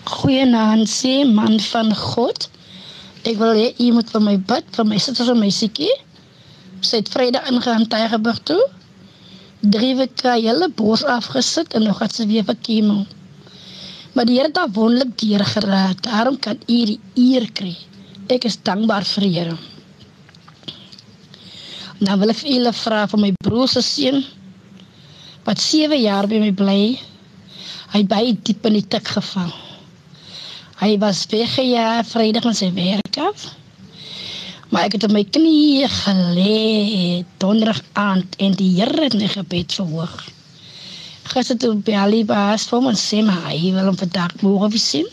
[0.06, 2.46] Goeienaand, sê man van God.
[3.26, 5.92] Ek wil hê u moet vir my bid, vir my sister en my siekie.
[6.80, 8.62] Sy het Vrydag ingegaan Tygerberg toe.
[9.60, 13.02] Drie weke hele bos afgesit en nog het sy weer vir chemo.
[14.16, 16.02] Maar die Here het haar wonderlik deurgeraak.
[16.06, 17.74] Daarom kan u die eer kry.
[18.32, 19.56] Ek is dankbaar vir Here.
[21.96, 24.18] Nou wil ek vir julle vra vir my broer se seun
[25.46, 26.80] wat 7 jaar by my bly.
[27.94, 29.48] Hy baie diep in die tik geval.
[30.76, 33.46] Hy was weggejaag Vrydag van sy werk af.
[34.68, 39.72] Maar ek het op my knieë gelê donderdag aand en die Here het my gebed
[39.78, 40.16] verhoog.
[41.32, 44.84] Gister toe by Ali baas vir ons sê maar hy wil hom vandag môre weer
[44.84, 45.08] sien.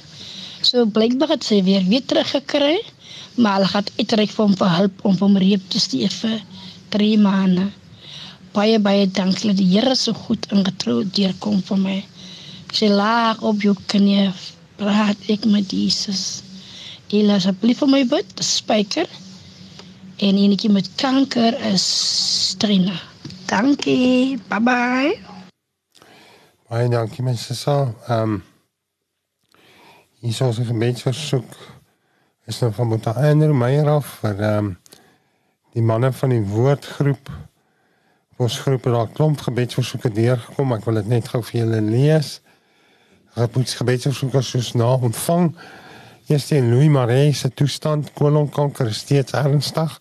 [0.60, 2.82] So blykbaar het sy weer weer teruggekry,
[3.40, 6.42] maar hulle gaan uitreik vir hom vir hulp om hom reep te stuur vir
[6.94, 7.68] 3 maande.
[8.54, 11.98] Baie baie dankie dat die Here so goed en getrou deurkom vir my.
[12.70, 14.30] Ek sê laag op jou knieë
[14.78, 16.44] praat ek met Jesus.
[17.14, 19.10] Ela asseblief vir my bid, spyker.
[20.22, 22.96] En enetjie met kanker is Trina.
[23.50, 24.38] Dankie.
[24.50, 25.14] Bye bye.
[26.70, 27.94] Baie dankie mense so.
[28.08, 28.42] Ehm um,
[30.24, 31.58] hier sou se gebedsversoek
[32.48, 34.72] is nou van Boeta Andrew Meyer af vir ehm um,
[35.74, 37.30] die manne van die woordgroep.
[38.42, 40.74] Ons groep het daar klomp gebedsversoeke deurgekom.
[40.76, 42.36] Ek wil dit net gou vir julle lees.
[43.38, 45.50] Rapoets gebedsversoeke soos na ontvang.
[46.30, 49.98] Eerste in Louis Maree se toestand kolonkanker is steeds ernstig.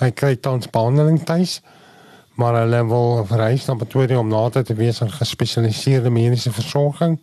[0.00, 1.58] Hy kry tans behandeling tuis,
[2.36, 7.18] maar hulle wil verhuis na Pretoria om nader te wees aan gespesialiseerde mediese versorging.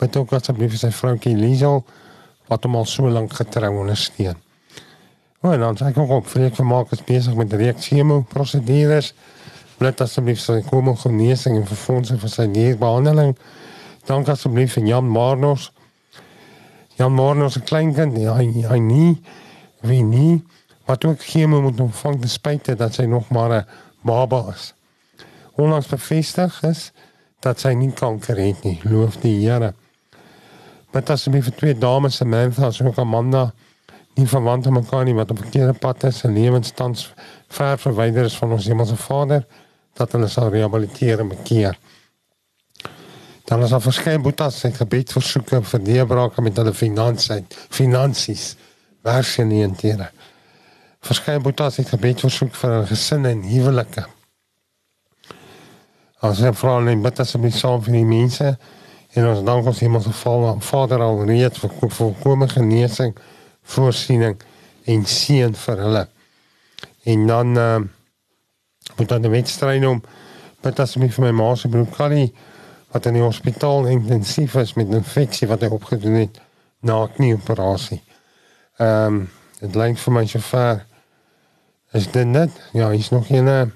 [0.00, 1.82] Met ook asseblief sy vroukie Liesel
[2.46, 4.45] wat hom al so lank getrou ondersteun.
[5.46, 9.12] O, en dan sê ek ook op Freek vermaak is besig met reeks chemo prosedures.
[9.78, 13.36] Blyt asseblief sy kom om genesing en verfondsing vir sy nierbehandeling.
[14.10, 15.68] Dank asseblief aan Jan Marnos.
[16.98, 19.22] Jan Marnos 'n klein kind, ja, hy hy nie
[19.82, 20.42] wie nie
[20.86, 23.66] wat ook chemo moet ontvang ten spyte dat sy nog maar 'n
[24.02, 24.74] baba is.
[25.54, 26.92] Onlangs bevestig is
[27.40, 28.80] dat sy nie kanker het nie.
[28.82, 29.74] Loof die Here.
[30.90, 33.52] Met asseblief vir twee dames, Samantha en Amanda
[34.16, 37.10] nie verwant aan mekaar nie wat op verkeerde pad is en lewenstans
[37.52, 39.44] ver verwyder is van ons hemelse Vader
[39.96, 41.78] dat hulle sal rehabiliteer en bekeer.
[43.46, 48.46] Dan is daar verskeie boetas en gebedsversoeke vir deurbrake met hulle finansies, finansies,
[49.06, 50.08] werksgeleenthede.
[51.06, 54.06] Verskeie boetas het gebedsversoek vir hulle gesinne en huwelike.
[56.26, 58.56] Ons het vra net met asseblief saam vir die mense
[59.16, 63.14] en ons dank ons hemelse Vader al reeds vir volkomme genesing
[63.74, 64.38] voorsiening
[64.86, 66.04] en seën vir hulle.
[67.06, 67.80] En dan uh,
[68.96, 70.02] moet dan die wedstryd om
[70.62, 72.32] met as my vir my ma se broer Callie
[72.94, 76.40] wat in die hospitaal intensief is met 'n infeksie wat hy opgedoen het
[76.80, 78.02] na 'n knieoperasie.
[78.78, 79.28] Ehm um,
[79.60, 80.86] dit lyk vir my so ver
[81.92, 83.72] is dit net ja, hy's nog in 'n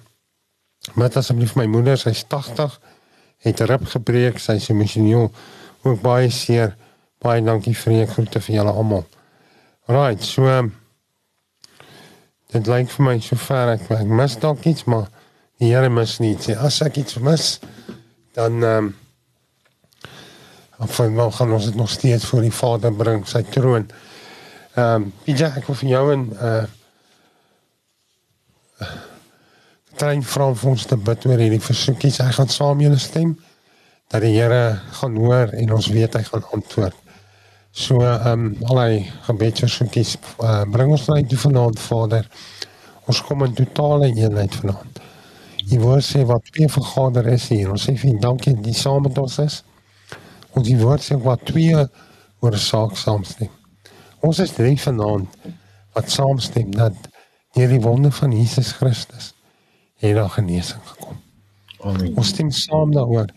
[0.95, 2.81] met asseblief my moeder, sy's 80,
[3.45, 5.31] het rib gebreek, sy's emosioneel
[5.83, 6.77] ook baie seer.
[7.21, 9.05] Baie dankie vir die groete vir julle almal.
[9.91, 10.69] Right, so um,
[12.55, 15.09] dit lyk vir my so ver ek, ek mis dalk iets, maar
[15.59, 16.37] die Here mis nie.
[16.39, 17.47] Sê as ek iets mis,
[18.39, 18.93] dan ehm um,
[20.81, 23.91] of dan gaan ons dit nog steeds voor die Vader bring, sy troon.
[24.77, 26.63] Ehm um, Pieter, ek wil vir jou en uh
[30.01, 32.23] trein vra vir ons te bid oor hierdie versoekies.
[32.23, 33.35] Hy gaan saam julle stem
[34.07, 37.10] dat die Here gaan hoor en ons weet hy gaan antwoord.
[37.71, 42.27] So ehm um, allei gebedsversoekies uh, bring ons net vanaand Vader.
[43.07, 44.99] Ons kom in totale eenheid vanaand.
[45.71, 47.71] U woord sê wat twee vergader is hier.
[47.71, 49.61] Ons sê vir dankie dat jy saam met ons is.
[50.51, 51.77] Ons die woord sê wat twee
[52.41, 53.51] oor 'n saak saamstem.
[54.21, 55.29] Ons is drie vanaand
[55.95, 56.97] wat saamstem dat
[57.55, 59.33] hierdie wonder van Jesus Christus
[60.01, 61.17] het daar genesing gekom.
[61.85, 62.17] Amen.
[62.17, 63.31] Ons stem saam daaroor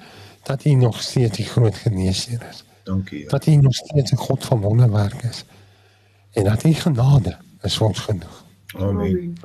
[0.43, 2.64] dat U nog steeds die groot geneesheer is.
[2.84, 3.18] Dankie.
[3.18, 3.30] Here.
[3.30, 5.43] Dat U nog steeds 'n God van wonderwerke is.
[6.31, 8.45] En dat U genade is ons genoeg.
[8.77, 9.38] Amen.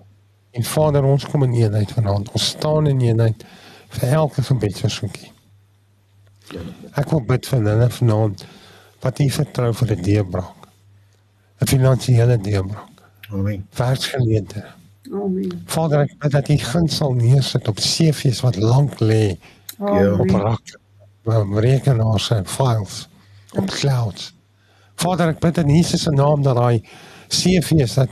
[0.51, 2.33] En Vader, ons kom in eenheid vanaand.
[2.33, 3.45] Ons staan in eenheid
[3.89, 5.33] vir elke gebedsversoekie.
[6.93, 8.47] Ek wil bid vir hulle vanaand
[9.01, 10.69] wat U vertrou vir 'n deurbraak.
[11.61, 12.97] 'n Finansiële deurbraak.
[13.31, 13.67] Amen.
[13.75, 14.73] Werksgeleenthede.
[15.13, 15.63] Amen.
[15.67, 19.37] Vader, ek bid dat U guns sal neersit op CV's wat lank lê
[19.79, 20.31] op Amen.
[20.31, 20.79] rak,
[21.25, 23.09] op rekenaars en files,
[23.59, 24.33] op clouds.
[24.99, 26.83] Vader, ek bid in Jesus se naam dat daai
[27.29, 28.11] CV's dat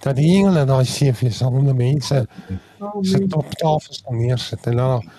[0.00, 2.22] dat die engele daai CV's sal onder mense
[3.02, 3.34] se Amen.
[3.36, 5.10] op tafels sal neersit en dan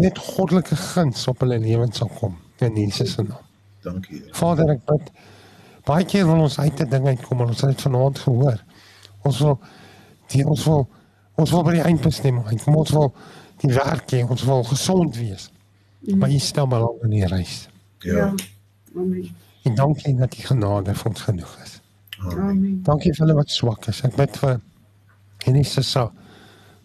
[0.00, 3.44] net goddelike guns op hulle lewens sal kom in Jesus se naam.
[3.82, 4.20] Dankie.
[4.20, 4.34] Here.
[4.36, 5.10] Vader, ek bid
[5.88, 8.64] baie keer wil ons uit 'n ding uitkom en ons het dit vanaand gehoor.
[9.22, 9.58] Ons wil
[10.32, 10.88] die ons wil
[11.34, 12.76] ons wil by die eindbestemming uitkom.
[12.76, 13.12] Ons wil
[13.60, 15.50] die werk hê, ons wil gesond wees.
[16.00, 17.68] Maar jy stel maar al in die reis.
[17.98, 18.16] Ja.
[18.16, 18.34] Ja.
[18.96, 19.28] Amen.
[19.62, 21.80] En dankie dat die genade vir ons genoeg is.
[22.20, 22.82] Amen.
[22.82, 24.00] Dankie vir hulle wat swak is.
[24.04, 24.60] Ek bid vir
[25.44, 26.10] Henisse sa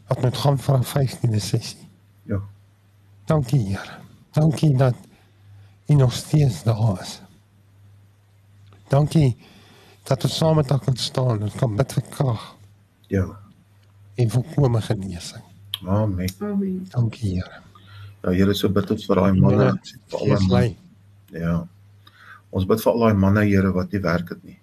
[0.08, 1.88] wat met gaan van 15de sessie.
[2.30, 2.40] Ja.
[3.26, 3.98] Dankie Here.
[4.32, 4.96] Dankie dat
[5.88, 7.22] U nog steeds daar is.
[8.90, 9.36] Dankie
[10.04, 12.56] dat ons saam met mekaar kan staan en kan bid vir krag
[13.08, 13.26] Ja.
[14.16, 15.44] en volkomme genesing.
[15.86, 16.30] Amen.
[16.40, 16.88] Amen.
[16.90, 17.62] Dankie Here.
[18.24, 19.72] Ja, Here, so bid ons vir daai manne,
[20.10, 20.78] vir al lei.
[21.32, 21.68] Ja.
[22.52, 24.60] Ons bid vir al daai manne, Here, wat nie werk het nie.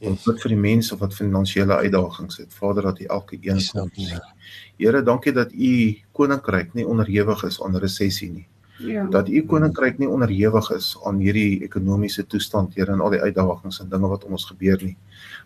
[0.00, 2.52] Ons bid vir die mense wat finansiële uitdagings het.
[2.56, 4.14] Vader, dat U elke een Yes, sal dankie, sien.
[4.16, 4.62] Here.
[4.78, 5.72] Here, dankie dat U
[6.16, 8.46] koninkryk nie onderhewig is aan resessie nie.
[8.80, 9.04] Ja.
[9.12, 13.80] Dat U koninkryk nie onderhewig is aan hierdie ekonomiese toestand, Here, en al die uitdagings
[13.80, 14.96] en dinge wat om ons gebeur nie.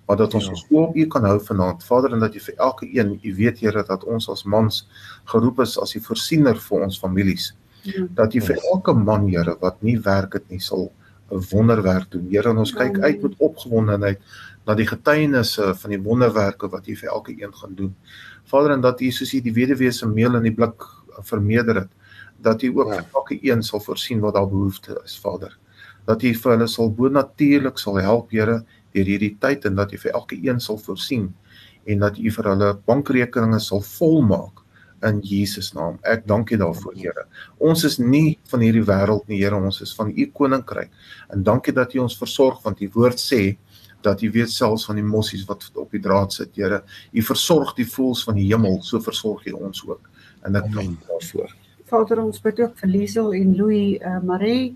[0.06, 0.50] Maar dat ons Ja.
[0.50, 3.34] ons oë op U kan hou vanaand, Vader, en dat U vir elke een, U
[3.34, 4.86] weet, Here, dat ons as mans
[5.24, 7.54] geroep is as die voorsiener vir ons families.
[7.84, 8.06] Ja.
[8.14, 10.90] dat jy vir elke man Here wat nie werk het nie sal
[11.30, 12.26] 'n wonderwerk doen.
[12.30, 14.20] Here, en ons kyk uit met opgewondenheid
[14.66, 17.94] na die getuienisse van die wonderwerke wat U vir elke een gaan doen.
[18.44, 20.82] Vader, en dat U soos U die weduwee se meel in die blik
[21.22, 21.90] vermeerder het,
[22.40, 22.96] dat U ook Ja.
[23.02, 25.58] vir elke een sal voorsien wat daar behoefte is, Vader.
[26.06, 29.98] Dat U vir hulle sal bonatuurlik sal help, Here, deur hierdie tyd en dat U
[29.98, 31.34] vir elke een sal voorsien
[31.86, 34.63] en dat U vir hulle bankrekeninge sal volmaak
[35.04, 35.98] in Jesus naam.
[36.02, 37.26] Ek dank U daarvoor, Here.
[37.58, 40.92] Ons is nie van hierdie wêreld nie, Here, ons is van U koninkryk.
[41.34, 43.56] En dankie dat U ons versorg want U woord sê
[44.04, 46.82] dat U weet selfs van die mossies wat op die draad sit, Here.
[47.12, 50.10] U versorg die voëls van die hemel, so versorg U ons ook.
[50.44, 50.98] En ek dank.
[50.98, 51.54] U daarvoor.
[51.88, 54.74] Vader, ons bid ook vir Liesel en Louis uh, Marie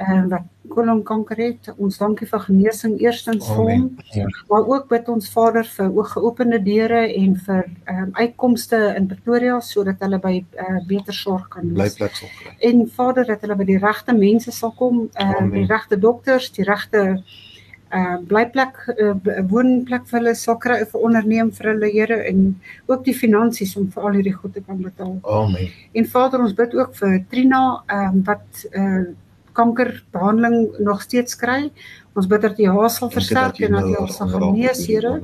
[0.00, 1.68] uh, wat kolonkanker het.
[1.76, 4.26] Ons dankie vir genesing eerstens vir hom, Ja.
[4.48, 9.60] maar ook bid ons Vader vir oog geopende deure en vir um, uitkomste in Pretoria
[9.60, 11.94] sodat hulle by uh, beter sorg kan wees.
[11.96, 12.56] Blyplek sal kry.
[12.70, 15.50] En Vader dat hulle by die regte mense sal kom, uh, Amen.
[15.52, 17.22] die regte dokters, die regte
[17.92, 19.10] uh blyplek uh,
[19.50, 22.54] woonplek vir hulle sal kry vir onderneem vir hulle Here en
[22.88, 25.18] ook die finansies om vir al hierdie goed te kan betaal.
[25.28, 25.68] Amen.
[25.92, 29.10] En Vader, ons bid ook vir Trina ehm um, wat uh
[29.52, 31.70] kankerbehandeling nog steeds kry.
[32.14, 35.20] Ons bid dat haar sal versterk en dat jy haar sal genees, Here.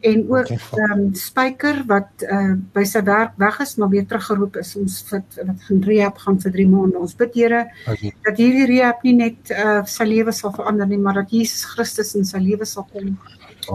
[0.00, 4.56] En ook ehm um, Spyker wat uh by sy werk weg is maar weer teruggeroep
[4.56, 4.70] is.
[4.80, 6.98] Ons wat wat gaan rehab gaan vir 3 maande.
[6.98, 8.14] Ons bid Here Dankie.
[8.24, 12.14] dat hierdie rehab nie net uh sy lewe sal verander nie, maar dat Jesus Christus
[12.16, 13.18] in sy lewe sal kom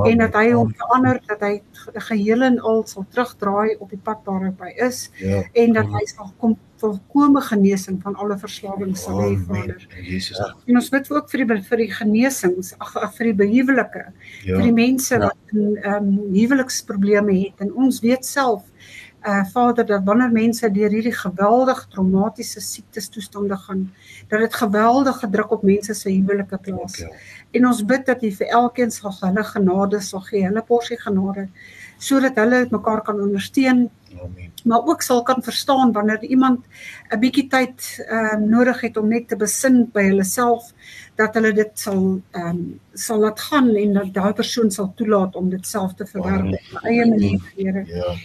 [0.10, 4.02] en dat hy hom verander, dat hy ge- geheel en al sal terugdraai op die
[4.04, 5.44] pad waarop hy is Ja.
[5.54, 9.32] en dat hy sal kom volkomme genesing van alle verslawings sal hê.
[9.48, 9.88] Vader.
[9.98, 10.40] In Jesus.
[10.68, 14.06] En ons bid ook vir die vir die genesings, ag vir die behuwelike,
[14.46, 14.56] Ja.
[14.58, 15.20] vir die mense Ja.
[15.28, 18.64] wat in ehm um, huweliksprobleme het en ons weet self
[19.26, 23.92] uh Vader dat wanneer mense deur hierdie geweldig traumatiese siektes toestande gaan,
[24.30, 26.98] dat dit geweldige druk op mense se huwelike plaas.
[27.02, 27.10] Ja.
[27.58, 31.48] En ons bid dat U vir elkeen sal hulle genade sal gee, hulle porsie genade
[31.98, 33.90] sodat hulle mekaar kan ondersteun,
[34.26, 34.52] Amen.
[34.64, 36.66] maar ook sal kan verstaan wanneer iemand
[37.12, 40.72] 'n bietjie tyd ehm um, nodig het om net te besin by hulle self
[41.16, 45.36] dat hulle dit sal ehm um, sal laat gaan en dat daai persoon sal toelaat
[45.36, 47.84] om dit self te verwerk op sy eie manier, Here.
[47.88, 48.16] Ja.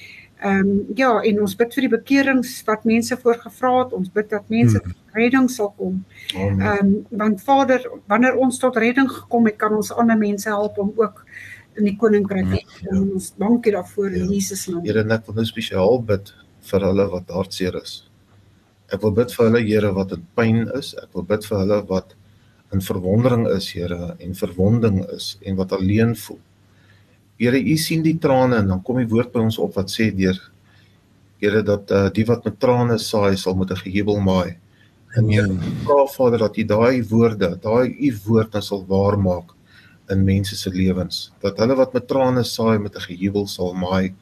[0.40, 3.93] Ehm um, ja, en ons bid vir die bekerings wat mense voorgevra het.
[3.93, 4.89] Ons bid dat mense Mhm.
[4.89, 6.05] tot redding sal kom.
[6.35, 10.78] Ehm um, want Vader, wanneer ons tot redding gekom het, kan ons ander mense help
[10.78, 11.24] om ook
[11.79, 12.87] in die koninkryk te kom.
[12.97, 14.31] En Ons dankie daarvoor in Ja.
[14.35, 14.85] Jesus naam.
[14.85, 16.33] Here, en ek wil nou spesiaal bid
[16.71, 18.05] vir hulle wat hartseer is.
[18.93, 20.95] Ek wil bid vir hulle Here wat in pyn is.
[21.03, 22.15] Ek wil bid vir hulle wat
[22.73, 26.41] in verwondering is, Here, en verwonding is en wat alleen voel.
[27.39, 30.11] Here, U sien die trane en dan kom die woord by ons op wat sê
[30.15, 30.39] deur
[31.41, 34.57] Here dat uh, die wat met trane saai sal met 'n gehebel maai
[35.17, 35.49] En Here,
[35.85, 39.55] vra Vader dat U daai woorde, daai U woord nou sal waar maak
[40.11, 41.31] in mense se lewens.
[41.41, 44.15] Dat hulle wat met trane saai met 'n gejubel sal maai.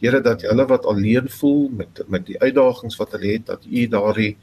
[0.00, 3.86] Here dat hulle wat alleen voel met met die uitdagings wat hulle het, dat U
[3.88, 4.36] daardie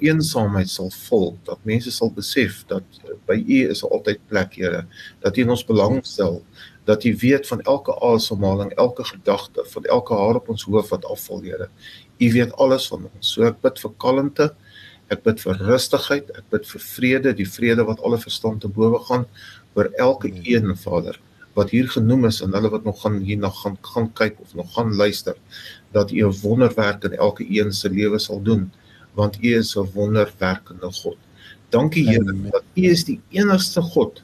[0.00, 2.82] eensaamheid sal vul, dat mense sal besef dat
[3.28, 4.86] by U is altyd plek, Here,
[5.20, 6.42] dat U in ons belangstel,
[6.84, 11.04] dat U weet van elke asemhaling, elke gedagte, van elke haar op ons hoof wat
[11.04, 11.68] afval, Here.
[12.18, 13.32] U weet alles van ons.
[13.32, 14.54] So ek bid vir kalmte.
[15.06, 18.98] Ek bid vir rustigheid, ek bid vir vrede, die vrede wat alle verstand te bowe
[19.06, 19.28] gaan
[19.76, 21.20] oor elke een Vader
[21.56, 24.54] wat hier genoem is en hulle wat nog gaan hier na gaan gaan kyk of
[24.54, 25.36] nog gaan luister
[25.96, 28.72] dat U 'n wonderwerk in elke een se lewe sal doen
[29.14, 31.16] want U is 'n wonderwerkende God.
[31.68, 34.22] Dankie Here dat U is die enigste God.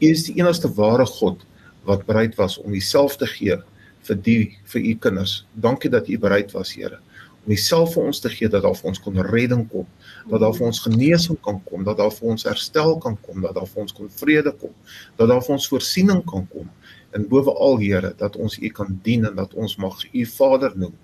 [0.00, 1.44] U is die enigste ware God
[1.82, 3.56] wat bereid was om Homself te gee
[4.02, 5.46] vir die vir U kinders.
[5.52, 6.98] Dankie dat U bereid was Here
[7.44, 9.86] om Homself vir ons te gee dat daar vir ons kon redding kom
[10.26, 13.54] dat daar vir ons genesing kan kom, dat daar vir ons herstel kan kom, dat
[13.54, 14.74] daar vir ons kon vrede kom,
[15.16, 16.68] dat daar vir ons voorsiening kan kom.
[17.16, 20.94] En bovenal Here, dat ons U kan dien en dat ons mag U Vader noem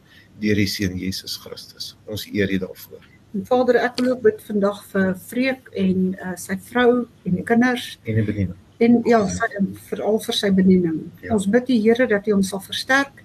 [0.43, 1.95] deur die seun Jesus Christus.
[2.11, 3.07] Ons eer U daarvoor.
[3.35, 6.91] En Vader, ek wil ook bid vandag vir Freek en uh, sy vrou
[7.27, 8.59] en die kinders en die bediening.
[8.83, 9.49] En ja, sy
[9.89, 11.01] veral vir sy bediening.
[11.23, 11.33] Ja.
[11.37, 13.25] Ons bid die Here dat hy hom sal versterk.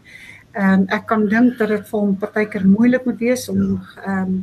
[0.56, 3.76] Ehm um, ek kan dink dat dit vir hom partykeer moeilik moet wees om ja.
[4.06, 4.24] ehm ja.
[4.24, 4.40] um,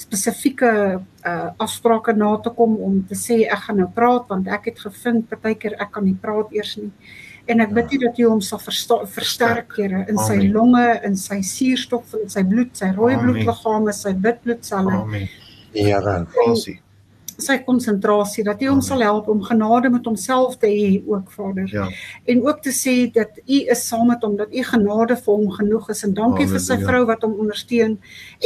[0.00, 0.70] spesifieke
[1.00, 4.82] uh afsprake na te kom om te sê ek gaan nou praat want ek het
[4.86, 6.90] gevind partykeer ek kan nie praat eers nie.
[7.50, 11.40] En ek bid U dat U hom sal versterk, Here, in sy longe, in sy
[11.42, 15.00] suurstof, in sy bloed, sy rooi bloedliggame, sy wit bloedselle.
[15.00, 15.26] Amen.
[15.74, 16.78] Here, prasie
[17.40, 21.68] sy konsentrasie dat U hom sal help om genade met homself te hê ook Vader.
[21.72, 21.88] Ja.
[22.30, 25.50] En ook te sê dat U is saam met hom, dat U genade vir hom
[25.58, 26.04] genoeg is.
[26.04, 27.98] En dankie Amen, vir sy vrou wat hom ondersteun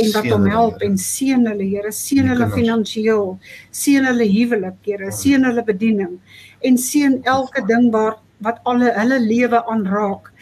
[0.03, 3.31] en wat hom help en seën hulle Here, seën hulle finansiëel,
[3.71, 6.19] seën hulle huwelik, Here, seën hulle bediening
[6.65, 10.33] en seën elke ding waar wat alle hulle lewe aanraak.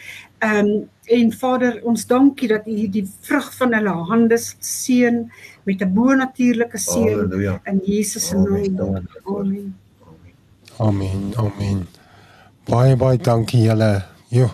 [0.43, 5.17] Ehm um, en Vader, ons dankie dat U die vrug van hulle hande seën
[5.63, 9.07] met 'n bonatuurlike seën in Jesus se naam.
[9.23, 9.75] Amen.
[10.77, 11.33] Amen.
[11.35, 11.87] Amen.
[12.65, 14.03] Baie baie dankie julle.
[14.27, 14.49] Jo.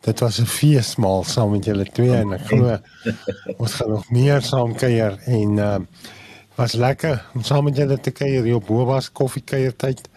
[0.00, 2.78] Dit was 'n feesmaal saam met julle twee en ek glo
[3.56, 5.78] ons gaan nog meer saam kuier en uh
[6.54, 10.08] was lekker om saam met julle te kuier hier op Bobas koffiekuiertyd.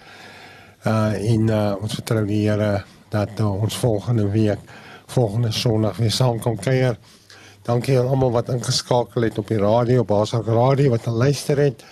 [0.85, 4.59] Uh en uh ons vertrou die Here dat uh, ons volgende week
[5.05, 6.97] volgende Sondag weer saam kom kuier.
[7.67, 11.83] Dankie aan almal wat ingeskakel het op die radio, Basak Radio wat geluister het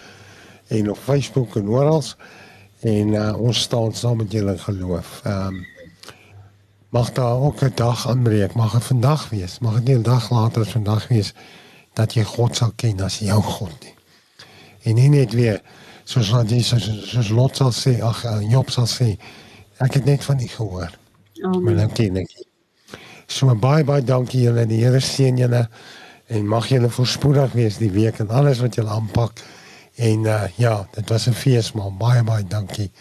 [0.71, 2.03] en op Facebook en oral.
[2.79, 5.19] En uh, ons staan saam met julle geloof.
[5.23, 5.65] Ehm um,
[6.95, 10.29] mag daar ook 'n dag aanbreek, mag dit vandag wees, mag dit nie 'n dag
[10.29, 11.33] later as vandag wees
[11.93, 13.95] dat jy God sal ken as jou God nie.
[14.83, 15.61] En nie net weer
[16.03, 19.17] soos wat jy soos, soos Lot sal sê, ag eh, Job sal sê,
[19.77, 20.91] ek het net van u gehoor.
[21.43, 21.63] Amen.
[21.63, 22.47] Maar dan ken ek nie.
[23.27, 24.65] So baie baie dankie julle.
[24.69, 25.65] Die Here seën julle
[26.27, 29.43] en mag julle voorspoedig wees die week en alles wat julle aanpak.
[29.95, 31.93] En uh, ja, dit was 'n feesmaal.
[31.97, 32.91] Baie baie dankie.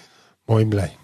[0.46, 1.03] Mooi bly.